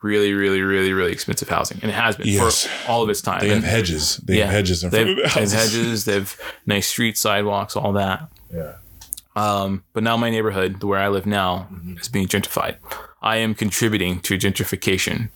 Really, 0.03 0.33
really, 0.35 0.61
really, 0.63 0.93
really 0.93 1.13
expensive 1.13 1.49
housing, 1.49 1.79
and 1.81 1.91
it 1.91 1.95
has 1.95 2.17
been 2.17 2.27
Yes. 2.27 2.67
for 2.67 2.91
all 2.91 3.03
of 3.05 3.09
its 3.09 3.23
time. 3.23 3.41
They 3.41 3.49
have 3.49 3.59
And- 3.59 3.65
hedges. 3.67 4.17
They 4.17 4.39
have 4.39 4.51
hedges 4.51 4.83
in 4.83 4.91
front 4.91 5.11
of 5.11 5.17
the 5.17 5.23
they 5.23 5.29
have 5.29 5.53
hedges. 5.53 6.05
They 6.05 6.15
have 6.15 6.37
nice 6.67 6.89
streets, 6.89 7.21
sidewalks, 7.21 7.77
all 7.77 7.93
that. 7.93 8.29
Yeah. 8.53 8.73
Um, 9.35 9.85
but 9.93 10.03
now 10.03 10.17
my 10.17 10.31
neighborhood, 10.31 10.83
where 10.83 10.99
I 10.99 11.09
live 11.09 11.27
now, 11.27 11.69
is 11.99 12.09
being 12.09 12.27
gentrified. 12.27 12.77
I 13.23 13.37
am 13.37 13.55
contributing 13.55 14.21
to 14.21 14.37
gentrification 14.37 15.31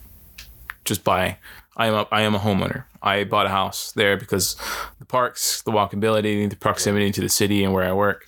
just 0.84 1.02
by 1.02 1.38
I 1.76 1.86
am 1.86 1.94
a, 1.94 2.06
I 2.10 2.22
am 2.22 2.34
a 2.34 2.38
homeowner. 2.38 2.84
I 3.02 3.24
bought 3.24 3.46
a 3.46 3.50
house 3.50 3.92
there 3.92 4.16
because 4.16 4.56
the 4.98 5.04
parks, 5.04 5.62
the 5.62 5.70
walkability, 5.70 6.48
the 6.48 6.56
proximity 6.56 7.12
to 7.12 7.20
the 7.20 7.28
city 7.28 7.62
and 7.62 7.72
where 7.72 7.84
I 7.84 7.92
work. 7.92 8.26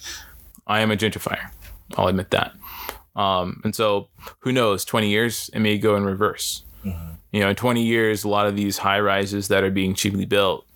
I 0.66 0.80
am 0.80 0.90
a 0.90 0.96
gentrifier. 0.96 1.50
I'll 1.96 2.08
admit 2.08 2.30
that. 2.30 2.52
Um, 3.16 3.60
and 3.64 3.74
so 3.74 4.08
who 4.40 4.52
knows? 4.52 4.84
Twenty 4.84 5.08
years, 5.08 5.50
it 5.54 5.60
may 5.60 5.78
go 5.78 5.96
in 5.96 6.04
reverse. 6.04 6.62
You 7.32 7.40
know, 7.40 7.48
in 7.48 7.56
twenty 7.56 7.82
years, 7.82 8.24
a 8.24 8.28
lot 8.28 8.46
of 8.46 8.54
these 8.54 8.78
high 8.78 9.00
rises 9.00 9.48
that 9.48 9.64
are 9.64 9.70
being 9.70 9.94
cheaply 9.94 10.24
built, 10.24 10.66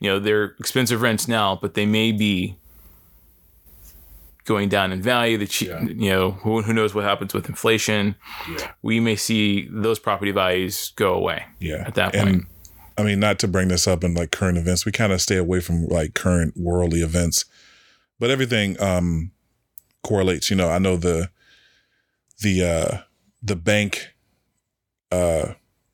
you 0.00 0.10
know, 0.10 0.18
they're 0.18 0.54
expensive 0.58 1.02
rents 1.02 1.28
now, 1.28 1.58
but 1.60 1.74
they 1.74 1.86
may 1.86 2.12
be 2.12 2.56
going 4.48 4.68
down 4.68 4.90
in 4.90 5.00
value. 5.02 5.36
The 5.38 5.46
cheap, 5.46 5.68
Yeah. 5.68 5.82
you 5.82 6.10
know, 6.10 6.30
who, 6.32 6.62
who 6.62 6.72
knows 6.72 6.94
what 6.94 7.04
happens 7.04 7.34
with 7.34 7.48
inflation? 7.48 8.16
Yeah. 8.50 8.72
We 8.82 8.98
may 8.98 9.14
see 9.14 9.68
those 9.70 9.98
property 9.98 10.32
values 10.32 10.92
go 10.96 11.12
away 11.14 11.44
Yeah. 11.60 11.84
at 11.86 11.94
that 11.94 12.14
And 12.14 12.30
point. 12.30 12.46
I 12.96 13.02
mean, 13.04 13.20
not 13.20 13.38
to 13.40 13.48
bring 13.48 13.68
this 13.68 13.86
up 13.86 14.02
in 14.02 14.14
like 14.14 14.32
current 14.32 14.58
events, 14.58 14.84
we 14.84 14.90
kind 14.90 15.12
of 15.12 15.20
stay 15.20 15.36
away 15.36 15.60
from 15.60 15.86
like 15.86 16.14
current 16.14 16.54
worldly 16.56 17.00
events, 17.02 17.44
but 18.18 18.30
everything 18.30 18.80
um 18.82 19.30
correlates. 20.02 20.50
You 20.50 20.56
know, 20.56 20.68
I 20.70 20.78
know 20.78 20.96
the 20.96 21.30
the 22.42 22.64
uh 22.64 22.98
the 23.42 23.54
bank 23.54 24.14
uh 25.12 25.52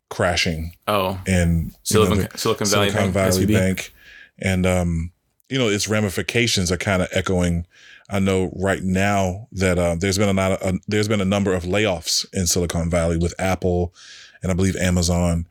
crashing 0.09 0.73
oh, 0.87 1.21
and 1.27 1.67
know, 1.67 1.73
Silicon 1.83 2.19
the 2.19 2.39
Silicon 2.39 2.67
Valley 2.69 2.91
Silicon 2.91 3.13
Bank, 3.13 3.35
Valley 3.35 3.47
Bank, 3.47 3.93
and 4.39 4.65
um, 4.65 5.13
you 5.51 5.59
know 5.59 5.69
its 5.69 5.89
ramifications 5.89 6.71
are 6.73 6.77
kind 6.79 7.03
of 7.03 7.09
echoing. 7.13 7.67
I 8.15 8.21
know 8.21 8.53
right 8.55 8.83
now 8.83 9.49
that 9.51 9.77
uh, 9.77 9.97
there's 9.99 10.19
been 10.19 10.29
a 10.29 10.33
lot 10.33 10.53
of, 10.53 10.63
uh, 10.63 10.79
there's 10.87 11.09
been 11.09 11.21
a 11.21 11.25
number 11.25 11.53
of 11.53 11.65
layoffs 11.65 12.25
in 12.33 12.47
Silicon 12.47 12.89
Valley 12.89 13.17
with 13.19 13.35
Apple, 13.41 13.93
and 14.41 14.53
I 14.53 14.55
believe 14.55 14.77
Amazon. 14.77 15.49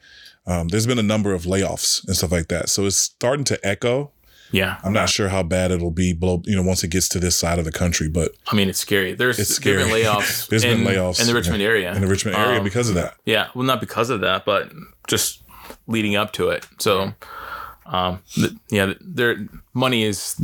Um, 0.48 0.70
there's 0.70 0.88
been 0.88 0.98
a 1.00 1.04
number 1.04 1.34
of 1.34 1.44
layoffs 1.44 2.06
and 2.08 2.16
stuff 2.16 2.32
like 2.32 2.48
that, 2.48 2.70
so 2.70 2.86
it's 2.86 2.96
starting 2.96 3.44
to 3.46 3.60
echo. 3.68 4.12
Yeah, 4.52 4.78
I'm 4.84 4.94
not 4.94 5.10
sure 5.10 5.30
how 5.30 5.42
bad 5.44 5.72
it'll 5.72 5.90
be, 5.92 6.16
you 6.46 6.56
know, 6.56 6.62
once 6.62 6.84
it 6.84 6.90
gets 6.90 7.10
to 7.10 7.20
this 7.20 7.36
side 7.36 7.60
of 7.60 7.66
the 7.66 7.72
country, 7.72 8.08
but 8.08 8.32
I 8.48 8.56
mean 8.56 8.70
it's 8.70 8.80
scary. 8.80 9.14
There's 9.14 9.40
It's 9.40 9.58
there 9.60 9.80
have 9.80 9.90
been 9.90 9.90
scary. 9.90 10.04
layoffs. 10.06 10.48
There's 10.48 10.64
been 10.64 10.82
in, 10.82 10.86
layoffs, 10.88 11.20
in 11.20 11.28
the 11.28 11.34
Richmond 11.34 11.62
yeah, 11.62 11.68
area. 11.68 11.94
in 11.94 12.02
the 12.02 12.08
Richmond 12.08 12.38
area 12.38 12.60
Um, 12.60 12.64
because 12.64 12.88
of 12.88 12.96
that. 12.96 13.16
Yeah, 13.26 13.48
well, 13.56 13.66
not 13.66 13.80
because 13.82 14.10
of 14.10 14.22
that, 14.22 14.46
but 14.46 14.72
just 15.08 15.42
leading 15.88 16.16
up 16.16 16.32
to 16.34 16.50
it. 16.50 16.66
So, 16.78 17.14
um, 17.88 18.20
th- 18.36 18.52
yeah, 18.70 18.94
their 19.02 19.48
money 19.74 20.04
is 20.04 20.40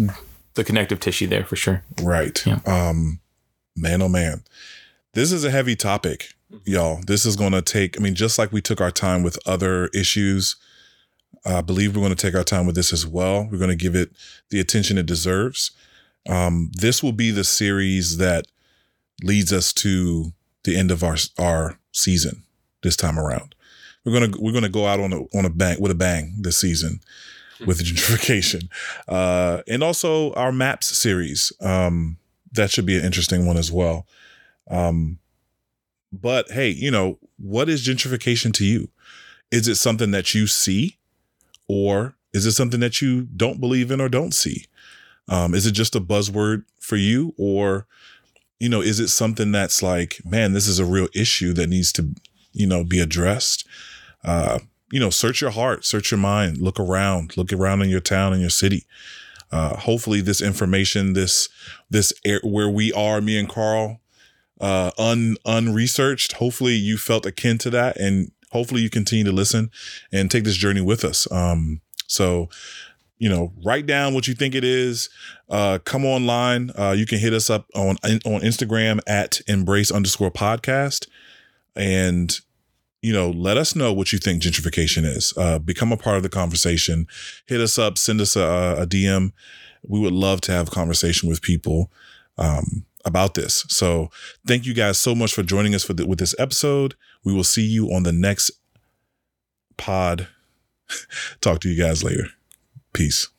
the 0.59 0.65
connective 0.65 0.99
tissue 0.99 1.25
there 1.25 1.45
for 1.45 1.55
sure. 1.55 1.83
Right. 2.01 2.45
Yeah. 2.45 2.59
Um, 2.65 3.19
man, 3.75 4.01
oh 4.01 4.09
man, 4.09 4.43
this 5.13 5.31
is 5.31 5.43
a 5.43 5.51
heavy 5.51 5.75
topic, 5.75 6.33
y'all. 6.65 7.01
This 7.07 7.25
is 7.25 7.35
going 7.35 7.53
to 7.53 7.61
take. 7.61 7.99
I 7.99 8.03
mean, 8.03 8.13
just 8.13 8.37
like 8.37 8.51
we 8.51 8.61
took 8.61 8.81
our 8.81 8.91
time 8.91 9.23
with 9.23 9.39
other 9.47 9.87
issues, 9.87 10.57
I 11.45 11.61
believe 11.61 11.95
we're 11.95 12.03
going 12.03 12.15
to 12.15 12.27
take 12.27 12.35
our 12.35 12.43
time 12.43 12.65
with 12.65 12.75
this 12.75 12.91
as 12.91 13.07
well. 13.07 13.47
We're 13.49 13.57
going 13.57 13.69
to 13.69 13.75
give 13.75 13.95
it 13.95 14.11
the 14.49 14.59
attention 14.59 14.97
it 14.97 15.05
deserves. 15.05 15.71
Um, 16.27 16.71
this 16.73 17.01
will 17.01 17.13
be 17.13 17.31
the 17.31 17.45
series 17.45 18.17
that 18.17 18.45
leads 19.23 19.53
us 19.53 19.73
to 19.73 20.33
the 20.63 20.77
end 20.77 20.91
of 20.91 21.03
our 21.03 21.15
our 21.39 21.79
season 21.93 22.43
this 22.83 22.97
time 22.97 23.17
around. 23.17 23.55
We're 24.05 24.13
gonna 24.13 24.37
we're 24.39 24.53
gonna 24.53 24.69
go 24.69 24.85
out 24.85 24.99
on 24.99 25.13
a 25.13 25.21
on 25.37 25.45
a 25.45 25.49
bang 25.49 25.79
with 25.79 25.91
a 25.91 25.95
bang 25.95 26.35
this 26.41 26.57
season 26.57 26.99
with 27.65 27.79
gentrification, 27.83 28.69
uh, 29.07 29.61
and 29.67 29.83
also 29.83 30.33
our 30.33 30.51
maps 30.51 30.87
series. 30.97 31.51
Um, 31.61 32.17
that 32.51 32.71
should 32.71 32.85
be 32.85 32.97
an 32.97 33.05
interesting 33.05 33.45
one 33.45 33.57
as 33.57 33.71
well. 33.71 34.07
Um, 34.69 35.19
but 36.11 36.51
hey, 36.51 36.69
you 36.69 36.91
know 36.91 37.19
what 37.37 37.69
is 37.69 37.85
gentrification 37.85 38.53
to 38.53 38.65
you? 38.65 38.89
Is 39.51 39.67
it 39.67 39.75
something 39.75 40.11
that 40.11 40.33
you 40.33 40.47
see, 40.47 40.97
or 41.67 42.15
is 42.33 42.45
it 42.45 42.51
something 42.51 42.79
that 42.79 43.01
you 43.01 43.23
don't 43.23 43.59
believe 43.59 43.91
in 43.91 44.01
or 44.01 44.09
don't 44.09 44.33
see? 44.33 44.65
Um, 45.27 45.53
is 45.53 45.65
it 45.65 45.71
just 45.71 45.95
a 45.95 46.01
buzzword 46.01 46.63
for 46.79 46.95
you, 46.95 47.33
or 47.37 47.87
you 48.59 48.67
know, 48.69 48.81
is 48.81 48.99
it 48.99 49.07
something 49.07 49.51
that's 49.51 49.81
like, 49.81 50.19
man, 50.25 50.53
this 50.53 50.67
is 50.67 50.79
a 50.79 50.85
real 50.85 51.07
issue 51.15 51.53
that 51.53 51.69
needs 51.69 51.93
to, 51.93 52.13
you 52.51 52.67
know, 52.67 52.83
be 52.83 52.99
addressed? 52.99 53.65
Uh, 54.23 54.59
you 54.91 54.99
know, 54.99 55.09
search 55.09 55.41
your 55.41 55.51
heart, 55.51 55.85
search 55.85 56.11
your 56.11 56.19
mind, 56.19 56.57
look 56.57 56.79
around, 56.79 57.37
look 57.37 57.51
around 57.53 57.81
in 57.81 57.89
your 57.89 57.99
town 57.99 58.33
and 58.33 58.41
your 58.41 58.49
city. 58.49 58.85
Uh, 59.51 59.75
hopefully, 59.77 60.21
this 60.21 60.41
information, 60.41 61.13
this 61.13 61.49
this 61.89 62.13
air, 62.23 62.39
where 62.43 62.69
we 62.69 62.93
are, 62.93 63.19
me 63.19 63.37
and 63.37 63.49
Carl, 63.49 63.99
uh, 64.61 64.91
un 64.97 65.37
unresearched. 65.45 66.33
Hopefully, 66.33 66.75
you 66.75 66.97
felt 66.97 67.25
akin 67.25 67.57
to 67.59 67.69
that, 67.71 67.97
and 67.97 68.31
hopefully, 68.51 68.81
you 68.81 68.89
continue 68.89 69.25
to 69.25 69.31
listen 69.31 69.71
and 70.11 70.29
take 70.29 70.43
this 70.43 70.57
journey 70.57 70.81
with 70.81 71.03
us. 71.03 71.29
Um, 71.31 71.81
so, 72.05 72.49
you 73.17 73.27
know, 73.27 73.51
write 73.63 73.87
down 73.87 74.13
what 74.13 74.27
you 74.27 74.35
think 74.35 74.53
it 74.53 74.63
is. 74.63 75.09
Uh, 75.49 75.79
come 75.83 76.05
online. 76.05 76.71
Uh, 76.77 76.91
you 76.91 77.07
can 77.07 77.17
hit 77.17 77.33
us 77.33 77.49
up 77.49 77.65
on 77.73 77.97
on 78.03 78.41
Instagram 78.41 78.99
at 79.07 79.41
embrace 79.47 79.91
underscore 79.91 80.31
podcast, 80.31 81.07
and 81.75 82.39
you 83.01 83.13
know, 83.13 83.29
let 83.29 83.57
us 83.57 83.75
know 83.75 83.93
what 83.93 84.11
you 84.11 84.19
think 84.19 84.41
gentrification 84.41 85.05
is. 85.05 85.33
Uh, 85.37 85.59
become 85.59 85.91
a 85.91 85.97
part 85.97 86.17
of 86.17 86.23
the 86.23 86.29
conversation. 86.29 87.07
Hit 87.45 87.61
us 87.61 87.77
up, 87.77 87.97
send 87.97 88.19
us 88.19 88.35
a, 88.35 88.75
a 88.79 88.87
DM. 88.87 89.31
We 89.87 89.99
would 89.99 90.13
love 90.13 90.41
to 90.41 90.51
have 90.51 90.67
a 90.67 90.71
conversation 90.71 91.29
with 91.29 91.41
people 91.41 91.91
um, 92.37 92.85
about 93.05 93.35
this. 93.35 93.65
So 93.69 94.09
thank 94.45 94.65
you 94.65 94.73
guys 94.73 94.97
so 94.97 95.15
much 95.15 95.33
for 95.33 95.43
joining 95.43 95.73
us 95.73 95.83
for 95.83 95.93
the, 95.93 96.05
with 96.05 96.19
this 96.19 96.35
episode. 96.37 96.95
We 97.23 97.33
will 97.33 97.43
see 97.45 97.65
you 97.65 97.87
on 97.93 98.03
the 98.03 98.11
next 98.11 98.51
pod. 99.77 100.27
Talk 101.41 101.61
to 101.61 101.69
you 101.69 101.81
guys 101.81 102.03
later. 102.03 102.27
Peace. 102.93 103.29